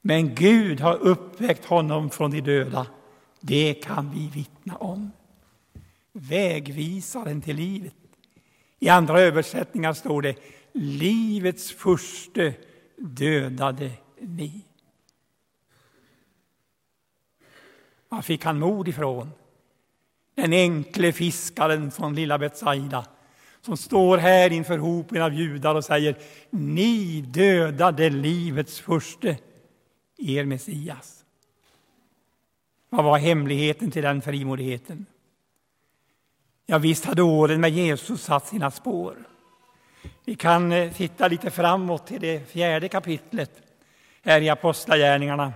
Men 0.00 0.34
Gud 0.34 0.80
har 0.80 0.96
uppväckt 0.96 1.64
honom 1.64 2.10
från 2.10 2.30
de 2.30 2.40
döda. 2.40 2.86
Det 3.40 3.74
kan 3.74 4.10
vi 4.10 4.28
vittna 4.28 4.76
om. 4.76 5.10
Vägvisaren 6.12 7.40
till 7.40 7.56
livet. 7.56 7.94
I 8.78 8.88
andra 8.88 9.20
översättningar 9.20 9.92
står 9.92 10.22
det 10.22 10.36
livets 10.72 11.72
furste 11.72 12.54
dödade 12.96 13.90
ni. 14.20 14.60
Var 18.08 18.22
fick 18.22 18.44
han 18.44 18.58
mod 18.58 18.88
ifrån? 18.88 19.30
Den 20.34 20.52
enkle 20.52 21.12
fiskaren 21.12 21.90
från 21.90 22.14
lilla 22.14 22.38
Betsaida 22.38 23.06
som 23.64 23.76
står 23.76 24.18
här 24.18 24.52
inför 24.52 24.78
hopen 24.78 25.22
av 25.22 25.34
judar 25.34 25.74
och 25.74 25.84
säger 25.84 26.16
Ni 26.50 27.20
dödade 27.20 28.10
livets 28.10 28.80
furste, 28.80 29.38
er 30.18 30.44
Messias. 30.44 31.24
Vad 32.88 33.04
var 33.04 33.18
hemligheten 33.18 33.90
till 33.90 34.02
den 34.02 34.22
frimodigheten? 34.22 35.06
Ja, 36.66 36.78
visst 36.78 37.04
hade 37.04 37.22
åren 37.22 37.60
med 37.60 37.70
Jesus 37.70 38.22
satt 38.22 38.46
sina 38.46 38.70
spår. 38.70 39.16
Vi 40.24 40.34
kan 40.34 40.72
eh, 40.72 40.92
titta 40.92 41.28
lite 41.28 41.50
framåt 41.50 42.06
till 42.06 42.20
det 42.20 42.50
fjärde 42.50 42.88
kapitlet 42.88 43.50
här 44.22 44.40
i 44.40 44.48
Apostlagärningarna. 44.48 45.52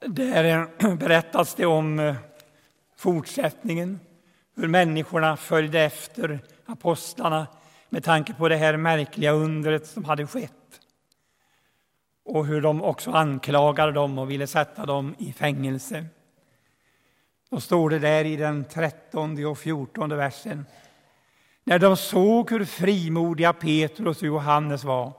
Där 0.00 0.44
eh, 0.44 0.94
berättas 0.96 1.54
det 1.54 1.66
om 1.66 1.98
eh, 1.98 2.14
fortsättningen, 2.96 4.00
hur 4.54 4.68
människorna 4.68 5.36
följde 5.36 5.80
efter 5.80 6.40
apostlarna 6.66 7.46
med 7.88 8.04
tanke 8.04 8.34
på 8.34 8.48
det 8.48 8.56
här 8.56 8.76
märkliga 8.76 9.32
undret 9.32 9.86
som 9.86 10.04
hade 10.04 10.26
skett. 10.26 10.52
Och 12.24 12.46
hur 12.46 12.60
de 12.60 12.82
också 12.82 13.10
anklagade 13.10 13.92
dem 13.92 14.18
och 14.18 14.30
ville 14.30 14.46
sätta 14.46 14.86
dem 14.86 15.14
i 15.18 15.32
fängelse. 15.32 16.06
Då 17.50 17.60
står 17.60 17.90
det 17.90 17.98
där 17.98 18.24
i 18.24 18.36
den 18.36 18.64
trettonde 18.64 19.46
och 19.46 19.58
fjortonde 19.58 20.16
versen. 20.16 20.66
När 21.64 21.78
de 21.78 21.96
såg 21.96 22.50
hur 22.50 22.64
frimodiga 22.64 23.52
Petrus 23.52 24.16
och 24.16 24.28
Johannes 24.28 24.84
var 24.84 25.12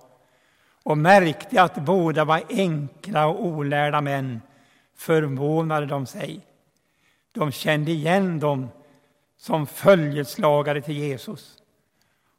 och 0.83 0.97
märkte 0.97 1.61
att 1.61 1.75
båda 1.85 2.25
var 2.25 2.43
enkla 2.49 3.27
och 3.27 3.45
olärda 3.45 4.01
män 4.01 4.41
förvånade 4.95 5.85
de 5.85 6.05
sig. 6.05 6.45
De 7.31 7.51
kände 7.51 7.91
igen 7.91 8.39
dem 8.39 8.69
som 9.43 9.67
följeslagare 9.67 10.81
till 10.81 10.97
Jesus. 10.97 11.57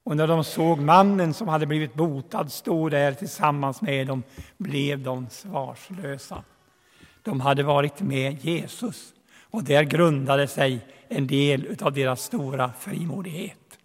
Och 0.04 0.16
när 0.16 0.26
de 0.26 0.44
såg 0.44 0.78
mannen 0.78 1.34
som 1.34 1.48
hade 1.48 1.66
blivit 1.66 1.94
botad 1.94 2.52
stå 2.52 2.88
där 2.88 3.12
tillsammans 3.12 3.82
med 3.82 4.06
dem 4.06 4.22
blev 4.56 5.02
de 5.02 5.26
svarslösa. 5.30 6.44
De 7.22 7.40
hade 7.40 7.62
varit 7.62 8.00
med 8.00 8.44
Jesus 8.44 9.12
och 9.50 9.64
där 9.64 9.82
grundade 9.82 10.48
sig 10.48 10.86
en 11.08 11.26
del 11.26 11.76
av 11.80 11.92
deras 11.92 12.22
stora 12.22 12.72
frimodighet. 12.72 13.78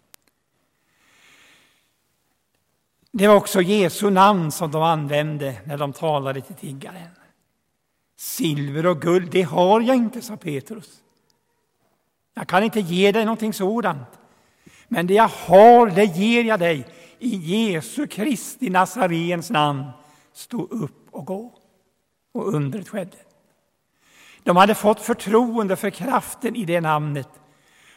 Det 3.11 3.27
var 3.27 3.35
också 3.35 3.61
Jesu 3.61 4.09
namn 4.09 4.51
som 4.51 4.71
de 4.71 4.81
använde 4.81 5.55
när 5.65 5.77
de 5.77 5.93
talade 5.93 6.41
till 6.41 6.55
tiggaren. 6.55 7.11
Silver 8.15 8.85
och 8.85 9.01
guld, 9.01 9.31
det 9.31 9.41
har 9.41 9.81
jag 9.81 9.95
inte, 9.95 10.21
sa 10.21 10.37
Petrus. 10.37 11.01
Jag 12.33 12.47
kan 12.47 12.63
inte 12.63 12.79
ge 12.79 13.11
dig 13.11 13.25
någonting 13.25 13.53
sådant. 13.53 14.07
Men 14.87 15.07
det 15.07 15.13
jag 15.13 15.27
har, 15.27 15.89
det 15.89 16.05
ger 16.05 16.43
jag 16.43 16.59
dig. 16.59 16.87
I 17.19 17.35
Jesu 17.35 18.07
Kristi 18.07 18.69
Nazarens 18.69 19.49
namn, 19.49 19.83
stå 20.33 20.65
upp 20.65 21.07
och 21.11 21.25
gå. 21.25 21.53
Och 22.31 22.53
undret 22.53 22.89
skedde. 22.89 23.17
De 24.43 24.57
hade 24.57 24.75
fått 24.75 24.99
förtroende 24.99 25.75
för 25.75 25.89
kraften 25.89 26.55
i 26.55 26.65
det 26.65 26.81
namnet 26.81 27.29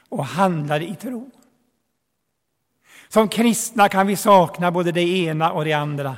och 0.08 0.24
handlade 0.24 0.88
i 0.88 0.96
tro. 0.96 1.30
Som 3.08 3.28
kristna 3.28 3.88
kan 3.88 4.06
vi 4.06 4.16
sakna 4.16 4.70
både 4.70 4.92
det 4.92 5.02
ena 5.02 5.52
och 5.52 5.64
det 5.64 5.72
andra. 5.72 6.16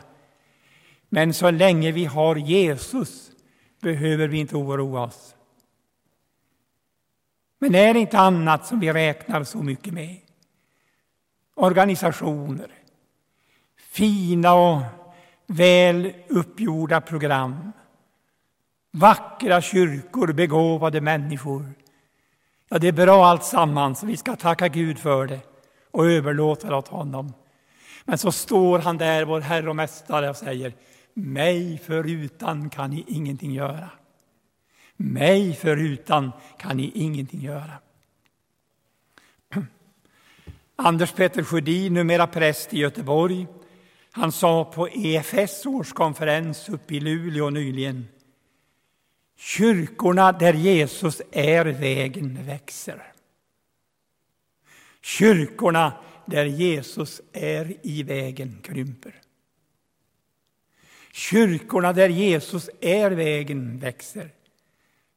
Men 1.08 1.34
så 1.34 1.50
länge 1.50 1.92
vi 1.92 2.04
har 2.04 2.36
Jesus 2.36 3.30
behöver 3.80 4.28
vi 4.28 4.38
inte 4.38 4.56
oroa 4.56 5.00
oss. 5.00 5.33
Men 7.58 7.74
är 7.74 7.94
det 7.94 8.00
inte 8.00 8.18
annat 8.18 8.66
som 8.66 8.80
vi 8.80 8.92
räknar 8.92 9.44
så 9.44 9.58
mycket 9.58 9.94
med? 9.94 10.16
Organisationer, 11.54 12.68
fina 13.76 14.54
och 14.54 14.82
väl 15.46 16.12
uppgjorda 16.28 17.00
program, 17.00 17.72
vackra 18.90 19.60
kyrkor, 19.60 20.32
begåvade 20.32 21.00
människor. 21.00 21.72
Ja, 22.68 22.78
det 22.78 22.88
är 22.88 22.92
bra 22.92 23.26
allt 23.26 23.44
sammans. 23.44 24.02
Vi 24.02 24.16
ska 24.16 24.36
tacka 24.36 24.68
Gud 24.68 24.98
för 24.98 25.26
det 25.26 25.40
och 25.90 26.06
överlåta 26.06 26.68
det 26.68 26.76
åt 26.76 26.88
honom. 26.88 27.32
Men 28.04 28.18
så 28.18 28.32
står 28.32 28.78
han 28.78 28.98
där, 28.98 29.24
vår 29.24 29.40
Herre 29.40 29.68
och 29.68 29.76
Mästare, 29.76 30.30
och 30.30 30.36
säger 30.36 30.72
mig 31.14 31.78
förutan 31.78 32.70
kan 32.70 32.90
ni 32.90 33.04
ingenting 33.06 33.52
göra. 33.52 33.90
Mig 34.96 35.54
förutan 35.54 36.32
kan 36.58 36.76
ni 36.76 36.92
ingenting 36.94 37.40
göra. 37.40 37.72
Anders-Petter 40.76 41.42
Sjödin, 41.42 41.94
numera 41.94 42.26
präst 42.26 42.74
i 42.74 42.78
Göteborg, 42.78 43.46
han 44.10 44.32
sa 44.32 44.64
på 44.64 44.88
EFS 44.88 45.66
årskonferens 45.66 46.68
uppe 46.68 46.94
i 46.94 47.00
Luleå 47.00 47.50
nyligen 47.50 48.06
Kyrkorna 49.36 50.32
där 50.32 50.54
Jesus 50.54 51.22
är 51.32 51.64
vägen 51.64 52.46
växer. 52.46 53.12
Kyrkorna 55.02 55.92
där 56.26 56.44
Jesus 56.44 57.20
är 57.32 57.76
i 57.82 58.02
vägen 58.02 58.58
krymper. 58.62 59.20
Kyrkorna 61.12 61.92
där 61.92 62.08
Jesus 62.08 62.70
är 62.80 63.10
vägen 63.10 63.78
växer. 63.78 64.30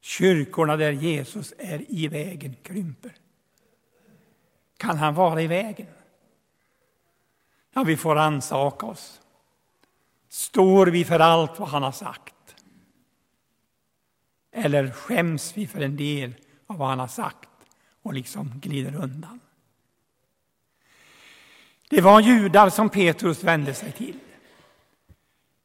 Kyrkorna 0.02 0.78
där 0.78 0.92
Jesus 0.92 1.54
är 1.58 1.92
i 1.92 2.08
vägen 2.08 2.56
krymper. 2.64 3.12
Kan 4.78 4.98
han 4.98 5.14
vara 5.14 5.42
i 5.42 5.48
vägen? 5.48 5.88
Ja, 7.74 7.84
vi 7.84 7.98
får 7.98 8.16
ansaka 8.16 8.86
oss. 8.86 9.22
Står 10.30 10.88
vi 10.88 11.06
för 11.06 11.20
allt 11.20 11.60
vad 11.60 11.70
han 11.70 11.84
har 11.84 11.92
sagt? 11.92 12.56
Eller 14.52 14.92
skäms 14.92 15.58
vi 15.58 15.68
för 15.68 15.82
en 15.82 15.98
del 15.98 16.34
av 16.68 16.78
vad 16.78 16.88
han 16.90 17.00
har 17.00 17.08
sagt 17.08 17.50
och 18.02 18.14
liksom 18.14 18.52
glider 18.56 18.96
undan? 18.96 19.40
Det 21.90 22.02
var 22.02 22.22
judar 22.22 22.70
som 22.70 22.90
Petrus 22.90 23.44
vände 23.44 23.74
sig 23.74 23.92
till. 23.92 24.20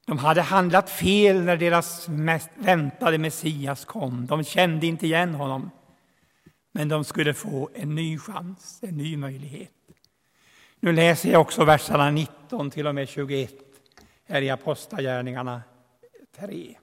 De 0.06 0.18
hade 0.18 0.42
handlat 0.42 0.90
fel 0.90 1.42
när 1.42 1.56
deras 1.56 2.08
mest 2.08 2.50
väntade 2.54 3.18
Messias 3.18 3.84
kom. 3.84 4.26
De 4.26 4.44
kände 4.44 4.86
inte 4.86 5.06
igen 5.06 5.34
honom. 5.34 5.70
Men 6.72 6.88
de 6.88 7.04
skulle 7.04 7.34
få 7.34 7.70
en 7.74 7.94
ny 7.94 8.18
chans, 8.18 8.78
en 8.82 8.96
ny 8.96 9.16
möjlighet. 9.16 9.70
Nu 10.80 10.92
läser 10.92 11.32
jag 11.32 11.40
också 11.40 11.64
verserna 11.64 12.10
19 12.10 12.70
till 12.70 12.86
och 12.86 12.94
med 12.94 13.08
21 13.08 13.52
här 14.24 14.42
i 14.42 14.50
Apostlagärningarna 14.50 15.62
3. 16.36 16.76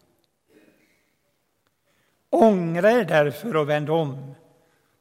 Ångra 2.29 2.91
er 2.91 3.03
därför 3.03 3.55
och 3.55 3.69
vänd 3.69 3.89
om 3.89 4.35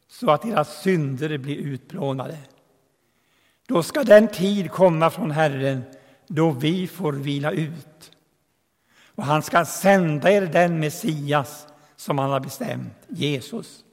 så 0.08 0.30
att 0.30 0.42
deras 0.42 0.82
synder 0.82 1.38
blir 1.38 1.56
utplånade. 1.56 2.38
Då 3.66 3.82
ska 3.82 4.04
den 4.04 4.28
tid 4.28 4.70
komma 4.70 5.10
från 5.10 5.30
Herren 5.30 5.82
då 6.28 6.50
vi 6.50 6.86
får 6.86 7.12
vila 7.12 7.50
ut. 7.50 8.10
Och 9.06 9.24
han 9.24 9.42
ska 9.42 9.64
sända 9.64 10.30
er 10.30 10.42
den 10.42 10.80
Messias 10.80 11.66
som 11.96 12.18
han 12.18 12.30
har 12.30 12.40
bestämt, 12.40 12.94
Jesus. 13.08 13.84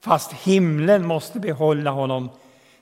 Fast 0.00 0.32
himlen 0.32 1.06
måste 1.06 1.40
behålla 1.40 1.90
honom 1.90 2.30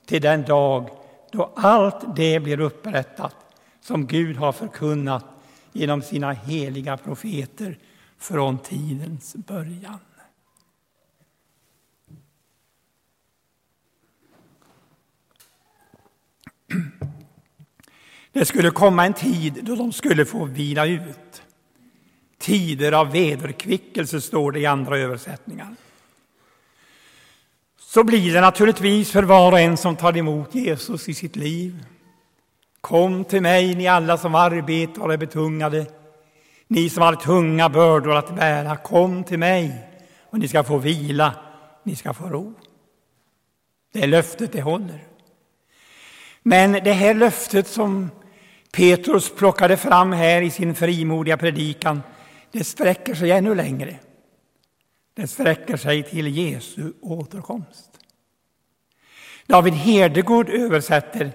till 0.05 0.21
den 0.21 0.43
dag 0.43 0.89
då 1.31 1.51
allt 1.55 2.15
det 2.15 2.39
blir 2.39 2.59
upprättat 2.59 3.35
som 3.81 4.07
Gud 4.07 4.37
har 4.37 4.51
förkunnat 4.51 5.25
genom 5.71 6.01
sina 6.01 6.31
heliga 6.31 6.97
profeter 6.97 7.77
från 8.17 8.57
tidens 8.57 9.35
början. 9.35 9.99
Det 18.31 18.45
skulle 18.45 18.71
komma 18.71 19.05
en 19.05 19.13
tid 19.13 19.59
då 19.61 19.75
de 19.75 19.91
skulle 19.91 20.25
få 20.25 20.45
vila 20.45 20.85
ut. 20.85 21.43
Tider 22.37 22.91
av 22.91 23.11
vederkvickelse 23.11 24.21
står 24.21 24.51
det 24.51 24.59
i 24.59 24.65
andra 24.65 24.97
översättningar. 24.97 25.75
Så 27.79 28.03
blir 28.03 28.33
det 28.33 28.41
naturligtvis 28.41 29.11
för 29.11 29.23
var 29.23 29.51
och 29.51 29.59
en 29.59 29.77
som 29.77 29.95
tar 29.95 30.17
emot 30.17 30.55
Jesus 30.55 31.09
i 31.09 31.13
sitt 31.13 31.35
liv. 31.35 31.85
Kom 32.81 33.23
till 33.23 33.41
mig, 33.41 33.75
ni 33.75 33.87
alla 33.87 34.17
som 34.17 34.35
arbetar 34.35 35.01
och 35.01 35.13
är 35.13 35.17
betungade, 35.17 35.85
ni 36.67 36.89
som 36.89 37.03
har 37.03 37.15
tunga 37.15 37.69
bördor 37.69 38.15
att 38.15 38.35
bära. 38.35 38.77
Kom 38.77 39.23
till 39.23 39.39
mig 39.39 39.87
och 40.29 40.39
ni 40.39 40.47
ska 40.47 40.63
få 40.63 40.77
vila, 40.77 41.35
ni 41.83 41.95
ska 41.95 42.13
få 42.13 42.27
ro. 42.27 42.53
Det 43.93 44.07
löftet 44.07 44.51
det 44.51 44.61
håller. 44.61 45.03
Men 46.43 46.71
det 46.71 46.93
här 46.93 47.13
löftet 47.13 47.67
som 47.67 48.09
Petrus 48.71 49.35
plockade 49.35 49.77
fram 49.77 50.11
här 50.11 50.41
i 50.41 50.51
sin 50.51 50.75
frimodiga 50.75 51.37
predikan, 51.37 52.01
det 52.51 52.63
sträcker 52.63 53.15
sig 53.15 53.31
ännu 53.31 53.55
längre. 53.55 53.99
Det 55.13 55.27
sträcker 55.27 55.77
sig 55.77 56.03
till 56.03 56.27
Jesu 56.27 56.93
återkomst. 57.01 57.89
David 59.47 59.73
Herdegård 59.73 60.49
översätter 60.49 61.31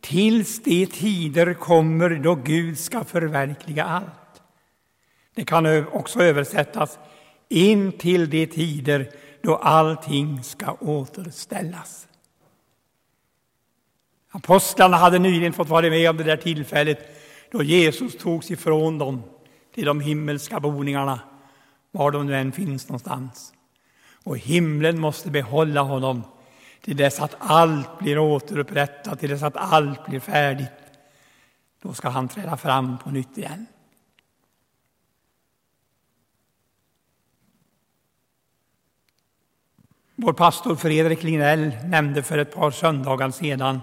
tills 0.00 0.62
de 0.62 0.86
tider 0.86 1.54
kommer 1.54 2.10
då 2.10 2.34
Gud 2.34 2.78
ska 2.78 3.04
förverkliga 3.04 3.84
allt. 3.84 4.42
Det 5.34 5.44
kan 5.44 5.86
också 5.86 6.22
översättas 6.22 6.98
in 7.48 7.92
till 7.92 8.30
de 8.30 8.46
tider 8.46 9.10
då 9.42 9.56
allting 9.56 10.42
ska 10.42 10.72
återställas. 10.80 12.06
Apostlarna 14.30 14.96
hade 14.96 15.18
nyligen 15.18 15.52
fått 15.52 15.68
vara 15.68 15.90
med 15.90 16.10
om 16.10 16.16
det 16.16 16.24
där 16.24 16.36
tillfället 16.36 16.98
då 17.50 17.62
Jesus 17.62 18.16
togs 18.18 18.50
ifrån 18.50 18.98
dem 18.98 19.22
till 19.74 19.84
de 19.84 20.00
himmelska 20.00 20.60
boningarna, 20.60 21.20
var 21.90 22.10
de 22.10 22.26
nu 22.26 22.36
än 22.36 22.52
finns 22.52 22.88
någonstans. 22.88 23.52
Och 24.24 24.38
himlen 24.38 25.00
måste 25.00 25.30
behålla 25.30 25.80
honom 25.80 26.22
till 26.80 26.96
dess 26.96 27.20
att 27.20 27.36
allt 27.38 27.98
blir 27.98 28.18
återupprättat, 28.18 29.20
till 29.20 29.30
dess 29.30 29.42
att 29.42 29.56
allt 29.56 30.06
blir 30.06 30.20
färdigt. 30.20 30.68
Då 31.82 31.92
ska 31.92 32.08
han 32.08 32.28
träda 32.28 32.56
fram 32.56 32.98
på 32.98 33.10
nytt 33.10 33.38
igen. 33.38 33.66
Vår 40.14 40.32
pastor 40.32 40.76
Fredrik 40.76 41.22
Linell 41.22 41.76
nämnde 41.84 42.22
för 42.22 42.38
ett 42.38 42.54
par 42.54 42.70
söndagar 42.70 43.30
sedan 43.30 43.80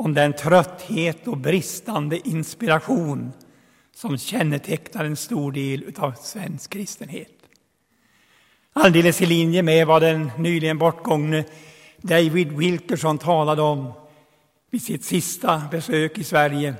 om 0.00 0.14
den 0.14 0.32
trötthet 0.32 1.28
och 1.28 1.36
bristande 1.36 2.28
inspiration 2.28 3.32
som 3.94 4.18
kännetecknar 4.18 5.04
en 5.04 5.16
stor 5.16 5.52
del 5.52 5.94
av 5.98 6.12
svensk 6.12 6.70
kristenhet. 6.70 7.38
Alldeles 8.72 9.22
i 9.22 9.26
linje 9.26 9.62
med 9.62 9.86
vad 9.86 10.02
den 10.02 10.30
nyligen 10.38 10.78
bortgångne 10.78 11.44
David 11.96 12.52
Wilkerson 12.52 13.18
talade 13.18 13.62
om 13.62 13.92
vid 14.70 14.82
sitt 14.82 15.04
sista 15.04 15.62
besök 15.70 16.18
i 16.18 16.24
Sverige 16.24 16.74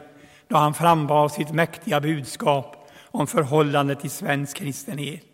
då 0.49 0.57
han 0.57 0.75
frambar 0.75 1.29
sitt 1.29 1.53
mäktiga 1.53 2.01
budskap 2.01 2.91
om 3.05 3.27
förhållandet 3.27 4.01
till 4.01 4.11
svensk 4.11 4.57
kristenhet. 4.57 5.27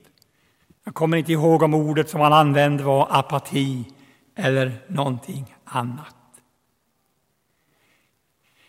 Jag 0.84 0.94
kommer 0.94 1.16
inte 1.16 1.32
ihåg 1.32 1.62
om 1.62 1.74
ordet 1.74 2.10
som 2.10 2.20
han 2.20 2.32
använde 2.32 2.82
var 2.82 3.06
apati 3.10 3.84
eller 4.36 4.72
någonting 4.88 5.54
annat. 5.64 6.15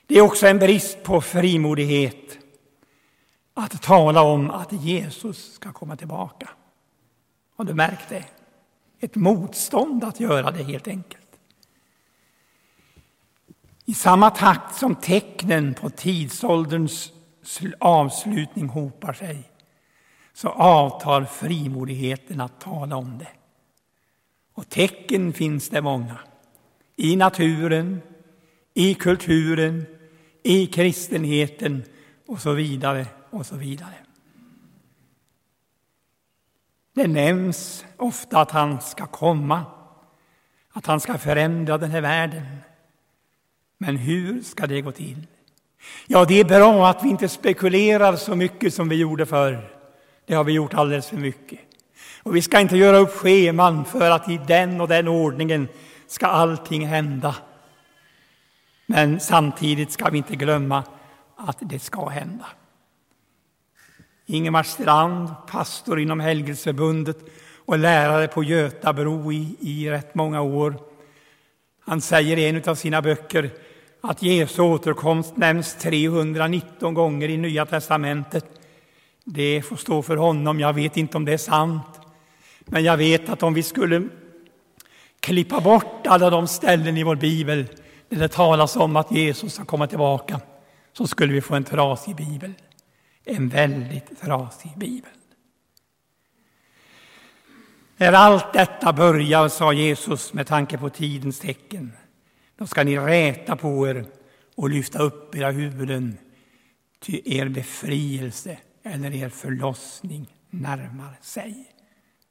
Det 0.07 0.17
är 0.17 0.21
också 0.21 0.47
en 0.47 0.59
brist 0.59 1.03
på 1.03 1.21
frimodighet 1.21 2.37
att 3.53 3.81
tala 3.81 4.21
om 4.21 4.49
att 4.51 4.71
Jesus 4.71 5.53
ska 5.53 5.71
komma 5.71 5.95
tillbaka. 5.95 6.49
Har 7.55 7.65
du 7.65 7.73
märkt 7.73 8.09
det? 8.09 8.25
Ett 8.99 9.15
motstånd 9.15 10.03
att 10.03 10.19
göra 10.19 10.51
det 10.51 10.63
helt 10.63 10.87
enkelt. 10.87 11.27
I 13.85 13.93
samma 13.93 14.29
takt 14.29 14.75
som 14.75 14.95
tecknen 14.95 15.73
på 15.73 15.89
tidsålderns 15.89 17.11
avslutning 17.79 18.67
hopar 18.67 19.13
sig 19.13 19.51
så 20.33 20.49
avtar 20.49 21.25
frimodigheten 21.25 22.41
att 22.41 22.61
tala 22.61 22.95
om 22.95 23.17
det. 23.17 23.31
Och 24.53 24.69
tecken 24.69 25.33
finns 25.33 25.69
det 25.69 25.81
många. 25.81 26.19
I 26.95 27.15
naturen, 27.15 28.01
i 28.73 28.93
kulturen, 28.93 29.85
i 30.47 30.67
kristenheten 30.67 31.83
och 32.27 32.41
så 32.41 32.51
vidare 32.51 33.05
och 33.29 33.45
så 33.45 33.55
vidare. 33.55 33.93
Det 36.95 37.07
nämns 37.07 37.85
ofta 37.97 38.41
att 38.41 38.51
han 38.51 38.81
ska 38.81 39.05
komma, 39.05 39.63
att 40.71 40.85
han 40.85 40.99
ska 40.99 41.17
förändra 41.17 41.77
den 41.77 41.91
här 41.91 42.01
världen. 42.01 42.45
Men 43.77 43.97
hur 43.97 44.41
ska 44.41 44.67
det 44.67 44.81
gå 44.81 44.91
till? 44.91 45.27
Ja, 46.07 46.25
det 46.25 46.39
är 46.39 46.45
bra 46.45 46.87
att 46.87 47.03
vi 47.03 47.09
inte 47.09 47.29
spekulerar 47.29 48.15
så 48.15 48.35
mycket 48.35 48.73
som 48.73 48.89
vi 48.89 48.95
gjorde 48.95 49.25
förr. 49.25 49.69
Det 50.25 50.33
har 50.33 50.43
vi 50.43 50.53
gjort 50.53 50.73
alldeles 50.73 51.07
för 51.07 51.17
mycket. 51.17 51.59
Och 52.23 52.35
vi 52.35 52.41
ska 52.41 52.59
inte 52.59 52.77
göra 52.77 52.97
upp 52.97 53.11
scheman 53.11 53.85
för 53.85 54.11
att 54.11 54.29
i 54.29 54.39
den 54.47 54.81
och 54.81 54.87
den 54.87 55.07
ordningen 55.07 55.67
ska 56.07 56.27
allting 56.27 56.87
hända. 56.87 57.35
Men 58.89 59.19
samtidigt 59.19 59.91
ska 59.91 60.09
vi 60.09 60.17
inte 60.17 60.35
glömma 60.35 60.83
att 61.35 61.57
det 61.59 61.79
ska 61.79 62.09
hända. 62.09 62.45
Ingemar 64.25 64.63
Strand, 64.63 65.29
pastor 65.47 65.99
inom 65.99 66.19
Helgelseförbundet 66.19 67.17
och 67.65 67.79
lärare 67.79 68.27
på 68.27 68.43
Götabro 68.43 69.31
i, 69.31 69.55
i 69.59 69.89
rätt 69.89 70.15
många 70.15 70.41
år. 70.41 70.75
Han 71.85 72.01
säger 72.01 72.37
i 72.37 72.49
en 72.49 72.69
av 72.69 72.75
sina 72.75 73.01
böcker 73.01 73.49
att 74.01 74.23
Jesu 74.23 74.61
återkomst 74.61 75.37
nämns 75.37 75.75
319 75.75 76.93
gånger 76.93 77.29
i 77.29 77.37
Nya 77.37 77.65
testamentet. 77.65 78.45
Det 79.23 79.61
får 79.61 79.75
stå 79.75 80.01
för 80.01 80.17
honom, 80.17 80.59
jag 80.59 80.73
vet 80.73 80.97
inte 80.97 81.17
om 81.17 81.25
det 81.25 81.33
är 81.33 81.37
sant. 81.37 81.99
Men 82.59 82.83
jag 82.83 82.97
vet 82.97 83.29
att 83.29 83.43
om 83.43 83.53
vi 83.53 83.63
skulle 83.63 84.07
klippa 85.19 85.61
bort 85.61 86.07
alla 86.07 86.29
de 86.29 86.47
ställen 86.47 86.97
i 86.97 87.03
vår 87.03 87.15
bibel 87.15 87.65
när 88.09 88.19
det 88.19 88.27
talas 88.27 88.75
om 88.75 88.95
att 88.95 89.11
Jesus 89.11 89.53
ska 89.53 89.65
komma 89.65 89.87
tillbaka, 89.87 90.41
så 90.93 91.07
skulle 91.07 91.33
vi 91.33 91.41
få 91.41 91.55
en 91.55 91.63
trasig 91.63 92.15
bibel. 92.15 92.53
En 93.23 93.49
väldigt 93.49 94.21
trasig 94.21 94.71
bibel. 94.77 95.11
När 97.97 98.13
allt 98.13 98.53
detta 98.53 98.93
börjar, 98.93 99.47
sa 99.49 99.73
Jesus 99.73 100.33
med 100.33 100.47
tanke 100.47 100.77
på 100.77 100.89
tidens 100.89 101.39
tecken, 101.39 101.91
då 102.57 102.67
ska 102.67 102.83
ni 102.83 102.97
räta 102.97 103.55
på 103.55 103.87
er 103.87 104.05
och 104.55 104.69
lyfta 104.69 104.99
upp 104.99 105.35
era 105.35 105.51
huvuden, 105.51 106.17
ty 106.99 107.21
er 107.25 107.49
befrielse 107.49 108.57
eller 108.83 109.15
er 109.15 109.29
förlossning 109.29 110.27
närmar 110.49 111.17
sig. 111.21 111.73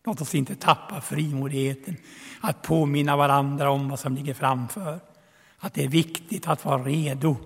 Låt 0.04 0.20
oss 0.20 0.34
inte 0.34 0.54
tappa 0.54 1.00
frimodigheten 1.00 1.96
att 2.40 2.62
påminna 2.62 3.16
varandra 3.16 3.70
om 3.70 3.88
vad 3.88 3.98
som 3.98 4.14
ligger 4.14 4.34
framför. 4.34 5.00
Att 5.66 5.74
det 5.74 5.84
är 5.84 5.88
viktigt 5.88 6.48
att 6.48 6.64
vara 6.64 6.82
redo 6.82 7.36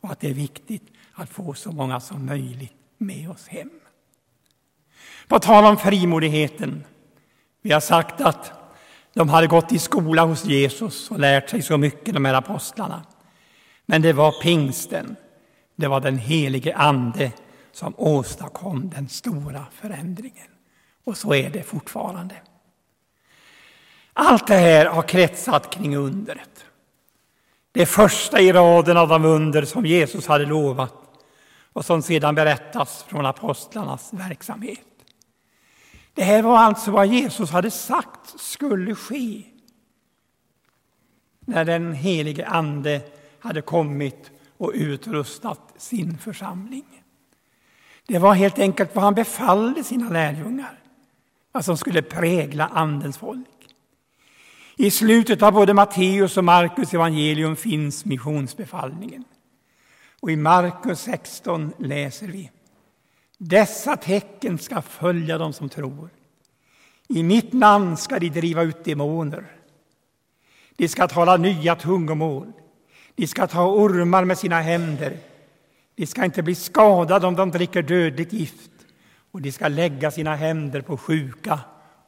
och 0.00 0.10
att 0.10 0.20
det 0.20 0.30
är 0.30 0.34
viktigt 0.34 0.82
att 1.12 1.28
få 1.28 1.54
så 1.54 1.72
många 1.72 2.00
som 2.00 2.26
möjligt 2.26 2.72
med 2.98 3.30
oss 3.30 3.48
hem. 3.48 3.70
På 5.28 5.38
tal 5.38 5.64
om 5.64 5.76
frimodigheten. 5.76 6.84
Vi 7.62 7.72
har 7.72 7.80
sagt 7.80 8.20
att 8.20 8.52
de 9.14 9.28
hade 9.28 9.46
gått 9.46 9.72
i 9.72 9.78
skola 9.78 10.24
hos 10.24 10.44
Jesus 10.44 11.10
och 11.10 11.18
lärt 11.18 11.50
sig 11.50 11.62
så 11.62 11.78
mycket, 11.78 12.14
de 12.14 12.24
här 12.24 12.34
apostlarna. 12.34 13.06
Men 13.86 14.02
det 14.02 14.12
var 14.12 14.42
pingsten, 14.42 15.16
det 15.76 15.88
var 15.88 16.00
den 16.00 16.18
helige 16.18 16.76
Ande 16.76 17.32
som 17.72 17.94
åstadkom 17.96 18.90
den 18.90 19.08
stora 19.08 19.66
förändringen. 19.72 20.48
Och 21.04 21.16
så 21.16 21.34
är 21.34 21.50
det 21.50 21.62
fortfarande. 21.62 22.34
Allt 24.12 24.46
det 24.46 24.56
här 24.56 24.86
har 24.86 25.02
kretsat 25.02 25.70
kring 25.74 25.96
undret. 25.96 26.66
Det 27.72 27.86
första 27.86 28.40
i 28.40 28.52
raden 28.52 28.96
av 28.96 29.08
de 29.08 29.24
under 29.24 29.64
som 29.64 29.86
Jesus 29.86 30.26
hade 30.26 30.46
lovat 30.46 30.94
och 31.72 31.84
som 31.84 32.02
sedan 32.02 32.34
berättas 32.34 33.02
från 33.02 33.26
apostlarnas 33.26 34.12
verksamhet. 34.12 34.80
Det 36.14 36.22
här 36.22 36.42
var 36.42 36.58
alltså 36.58 36.90
vad 36.90 37.06
Jesus 37.06 37.50
hade 37.50 37.70
sagt 37.70 38.40
skulle 38.40 38.94
ske 38.94 39.42
när 41.40 41.64
den 41.64 41.92
helige 41.92 42.46
Ande 42.46 43.00
hade 43.40 43.62
kommit 43.62 44.30
och 44.56 44.72
utrustat 44.74 45.74
sin 45.76 46.18
församling. 46.18 46.84
Det 48.06 48.18
var 48.18 48.34
helt 48.34 48.58
enkelt 48.58 48.94
vad 48.94 49.04
han 49.04 49.14
befallde 49.14 49.84
sina 49.84 50.10
lärjungar, 50.10 50.78
vad 51.52 51.64
som 51.64 51.76
skulle 51.76 52.02
prägla 52.02 52.66
Andens 52.66 53.18
folk. 53.18 53.61
I 54.76 54.90
slutet 54.90 55.42
av 55.42 55.52
både 55.52 55.74
Matteus 55.74 56.36
och 56.36 56.44
Markus 56.44 56.94
evangelium 56.94 57.56
finns 57.56 58.04
missionsbefallningen. 58.04 59.24
Och 60.20 60.30
i 60.30 60.36
Markus 60.36 61.00
16 61.00 61.72
läser 61.78 62.26
vi 62.26 62.50
Dessa 63.38 63.96
tecken 63.96 64.58
ska 64.58 64.82
följa 64.82 65.38
dem 65.38 65.52
som 65.52 65.68
tror. 65.68 66.10
I 67.08 67.22
mitt 67.22 67.52
namn 67.52 67.96
ska 67.96 68.18
de 68.18 68.28
driva 68.28 68.62
ut 68.62 68.84
demoner. 68.84 69.44
De 70.76 70.88
ska 70.88 71.08
tala 71.08 71.36
nya 71.36 71.76
tungomål. 71.76 72.52
De 73.14 73.26
ska 73.26 73.46
ta 73.46 73.66
ormar 73.66 74.24
med 74.24 74.38
sina 74.38 74.60
händer. 74.60 75.18
De 75.94 76.06
ska 76.06 76.24
inte 76.24 76.42
bli 76.42 76.54
skadade 76.54 77.26
om 77.26 77.36
de 77.36 77.50
dricker 77.50 77.82
dödligt 77.82 78.32
gift 78.32 78.70
och 79.32 79.42
de 79.42 79.52
ska 79.52 79.68
lägga 79.68 80.10
sina 80.10 80.34
händer 80.34 80.80
på 80.80 80.96
sjuka 80.96 81.60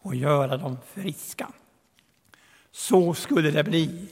och 0.03 0.15
göra 0.15 0.57
dem 0.57 0.79
friska. 0.95 1.49
Så 2.75 3.15
skulle 3.15 3.51
det 3.51 3.65
bli. 3.65 4.09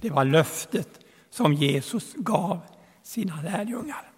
Det 0.00 0.10
var 0.10 0.24
löftet 0.24 0.88
som 1.30 1.54
Jesus 1.54 2.14
gav 2.14 2.60
sina 3.02 3.42
lärjungar. 3.42 4.10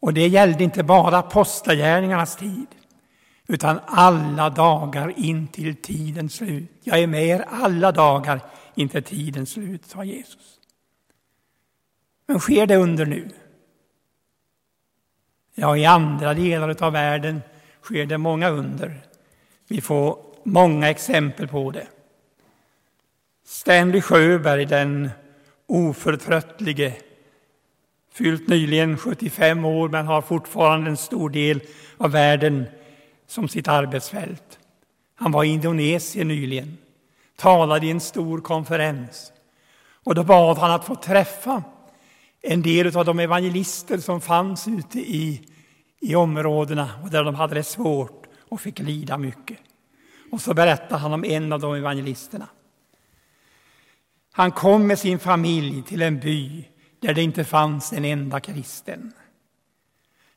Och 0.00 0.14
det 0.14 0.28
gällde 0.28 0.64
inte 0.64 0.82
bara 0.82 1.18
apostlagärningarnas 1.18 2.36
tid, 2.36 2.66
utan 3.46 3.80
alla 3.86 4.50
dagar 4.50 5.14
in 5.16 5.48
till 5.48 5.76
tidens 5.76 6.34
slut. 6.34 6.70
Jag 6.82 6.98
är 6.98 7.06
med 7.06 7.26
er 7.26 7.44
alla 7.48 7.92
dagar 7.92 8.40
in 8.74 8.88
till 8.88 9.02
tidens 9.02 9.50
slut, 9.50 9.86
sa 9.86 10.04
Jesus. 10.04 10.60
Men 12.26 12.40
sker 12.40 12.66
det 12.66 12.76
under 12.76 13.06
nu? 13.06 13.30
Ja, 15.54 15.76
i 15.76 15.84
andra 15.84 16.34
delar 16.34 16.82
av 16.82 16.92
världen 16.92 17.42
sker 17.82 18.06
det 18.06 18.18
många 18.18 18.48
under. 18.48 19.00
Vi 19.68 19.80
får 19.80 20.18
många 20.44 20.90
exempel 20.90 21.48
på 21.48 21.70
det. 21.70 21.86
Stanley 23.50 24.00
Sjöberg, 24.00 24.66
den 24.66 25.10
oförtröttlige, 25.66 26.94
fyllt 28.12 28.48
nyligen 28.48 28.98
75 28.98 29.64
år 29.64 29.88
men 29.88 30.06
har 30.06 30.22
fortfarande 30.22 30.90
en 30.90 30.96
stor 30.96 31.30
del 31.30 31.60
av 31.96 32.10
världen 32.10 32.64
som 33.26 33.48
sitt 33.48 33.68
arbetsfält. 33.68 34.58
Han 35.14 35.32
var 35.32 35.44
i 35.44 35.48
Indonesien 35.48 36.28
nyligen, 36.28 36.78
talade 37.36 37.86
i 37.86 37.90
en 37.90 38.00
stor 38.00 38.40
konferens 38.40 39.32
och 40.04 40.14
då 40.14 40.24
bad 40.24 40.58
han 40.58 40.70
att 40.70 40.84
få 40.84 40.94
träffa 40.94 41.62
en 42.42 42.62
del 42.62 42.96
av 42.96 43.04
de 43.04 43.18
evangelister 43.18 43.98
som 43.98 44.20
fanns 44.20 44.68
ute 44.68 44.98
i, 44.98 45.48
i 46.00 46.14
områdena 46.14 46.90
och 47.02 47.10
där 47.10 47.24
de 47.24 47.34
hade 47.34 47.54
det 47.54 47.64
svårt 47.64 48.26
och 48.48 48.60
fick 48.60 48.78
lida 48.78 49.18
mycket. 49.18 49.58
Och 50.32 50.40
så 50.40 50.54
berättade 50.54 51.00
han 51.00 51.12
om 51.12 51.24
en 51.24 51.52
av 51.52 51.60
de 51.60 51.74
evangelisterna. 51.74 52.46
Han 54.32 54.52
kom 54.52 54.86
med 54.86 54.98
sin 54.98 55.18
familj 55.18 55.82
till 55.82 56.02
en 56.02 56.20
by 56.20 56.64
där 57.00 57.14
det 57.14 57.22
inte 57.22 57.44
fanns 57.44 57.92
en 57.92 58.04
enda 58.04 58.40
kristen. 58.40 59.12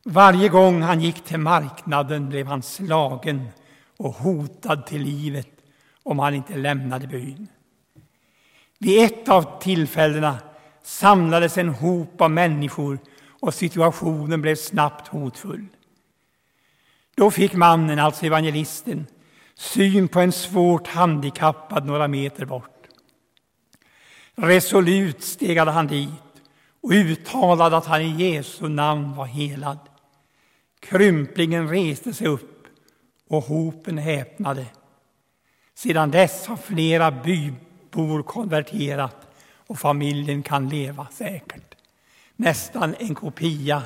Varje 0.06 0.50
gång 0.50 0.82
han 0.82 1.02
gick 1.02 1.24
till 1.24 1.40
marknaden 1.40 2.30
blev 2.30 2.48
han 2.48 2.62
slagen 2.62 3.48
och 3.98 4.14
hotad 4.14 4.86
till 4.86 5.02
livet 5.02 5.50
om 6.04 6.20
han 6.20 6.34
inte 6.34 6.58
lämnade 6.58 7.08
byn. 7.08 7.48
Vid 8.80 9.04
ett 9.04 9.30
av 9.30 9.62
tillfällena 9.62 10.38
samlades 10.84 11.58
en 11.58 11.70
hop 11.70 12.22
av 12.22 12.32
människor 12.32 13.00
och 13.40 13.54
situationen 13.54 14.42
blev 14.42 14.56
snabbt 14.56 15.08
hotfull. 15.08 15.66
Då 17.16 17.32
fick 17.32 17.54
mannen, 17.54 18.00
alltså 18.00 18.26
evangelisten, 18.26 19.08
syn 19.56 20.08
på 20.08 20.20
en 20.20 20.32
svårt 20.32 20.88
handikappad 20.88 21.86
några 21.86 22.08
meter 22.08 22.46
bort. 22.46 22.73
Resolut 24.36 25.24
stegade 25.24 25.72
han 25.72 25.88
dit 25.88 26.10
och 26.82 26.92
uttalade 26.92 27.78
att 27.78 27.86
han 27.86 28.02
i 28.02 28.24
Jesu 28.24 28.68
namn 28.68 29.16
var 29.16 29.26
helad. 29.26 29.80
Krymplingen 30.80 31.70
reste 31.70 32.14
sig 32.14 32.28
upp 32.28 32.68
och 33.28 33.44
hopen 33.44 33.98
häpnade. 33.98 34.66
Sedan 35.76 36.12
dess 36.12 36.48
har 36.48 36.58
flera 36.58 37.12
bybor 37.12 38.24
konverterat 38.24 39.28
och 39.68 39.80
familjen 39.80 40.44
kan 40.44 40.70
leva 40.70 41.08
säkert. 41.12 41.76
Nästan 42.36 42.96
en 43.00 43.16
kopia 43.16 43.84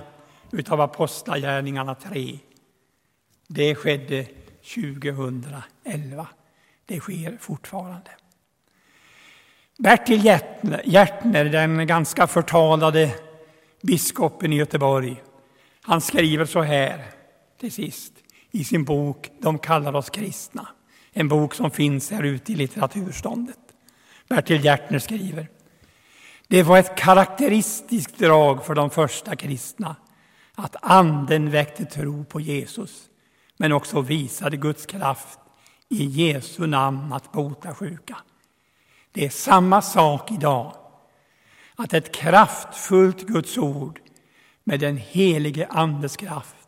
utav 0.51 0.81
Apostlagärningarna 0.81 1.95
3. 1.95 2.39
Det 3.47 3.75
skedde 3.75 4.25
2011. 4.75 6.27
Det 6.85 6.99
sker 6.99 7.37
fortfarande. 7.41 8.11
Bertil 9.79 10.25
Hjärtner, 10.83 11.45
den 11.45 11.87
ganska 11.87 12.27
förtalade 12.27 13.11
biskopen 13.81 14.53
i 14.53 14.55
Göteborg, 14.55 15.23
han 15.81 16.01
skriver 16.01 16.45
så 16.45 16.61
här 16.61 17.05
till 17.59 17.71
sist 17.71 18.13
i 18.51 18.63
sin 18.63 18.83
bok 18.83 19.29
De 19.41 19.59
kallar 19.59 19.95
oss 19.95 20.09
kristna. 20.09 20.67
En 21.13 21.27
bok 21.27 21.53
som 21.53 21.71
finns 21.71 22.11
här 22.11 22.23
ute 22.23 22.51
i 22.51 22.55
litteraturståndet. 22.55 23.59
Bertil 24.29 24.65
Hjärtner 24.65 24.99
skriver 24.99 25.49
Det 26.47 26.63
var 26.63 26.77
ett 26.77 26.95
karaktäristiskt 26.95 28.19
drag 28.19 28.65
för 28.65 28.75
de 28.75 28.89
första 28.89 29.35
kristna 29.35 29.95
att 30.55 30.75
anden 30.81 31.51
väckte 31.51 31.85
tro 31.85 32.25
på 32.25 32.39
Jesus 32.39 33.09
men 33.57 33.71
också 33.71 34.01
visade 34.01 34.57
Guds 34.57 34.85
kraft 34.85 35.39
i 35.89 36.05
Jesu 36.05 36.67
namn 36.67 37.13
att 37.13 37.31
bota 37.31 37.75
sjuka. 37.75 38.17
Det 39.17 39.25
är 39.25 39.29
samma 39.29 39.81
sak 39.81 40.31
idag. 40.31 40.75
att 41.75 41.93
ett 41.93 42.11
kraftfullt 42.11 43.21
Guds 43.27 43.57
ord 43.57 43.99
med 44.63 44.79
den 44.79 44.97
helige 44.97 45.67
Andes 45.67 46.15
kraft 46.17 46.67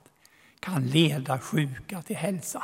kan 0.59 0.87
leda 0.87 1.39
sjuka 1.39 2.01
till 2.01 2.15
hälsa. 2.15 2.63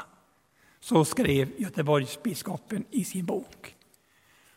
Så 0.79 1.05
skrev 1.05 1.51
Göteborgsbiskopen 1.57 2.85
i 2.91 3.03
sin 3.03 3.25
bok. 3.25 3.75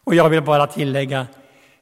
Och 0.04 0.14
jag 0.14 0.28
vill 0.28 0.42
bara 0.42 0.66
tillägga, 0.66 1.26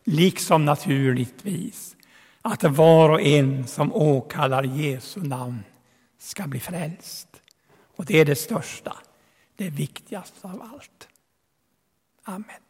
liksom 0.05 0.65
naturligtvis, 0.65 1.97
att 2.43 2.63
var 2.63 3.11
och 3.11 3.21
en 3.21 3.67
som 3.67 3.93
åkallar 3.93 4.63
Jesu 4.63 5.21
namn 5.21 5.65
ska 6.19 6.47
bli 6.47 6.61
frälst. 6.61 7.43
Och 7.97 8.05
det 8.05 8.21
är 8.21 8.25
det 8.25 8.37
största, 8.37 8.97
det 9.57 9.71
viktigaste 9.71 10.49
av 10.49 10.63
allt. 10.63 11.09
Amen. 12.25 12.66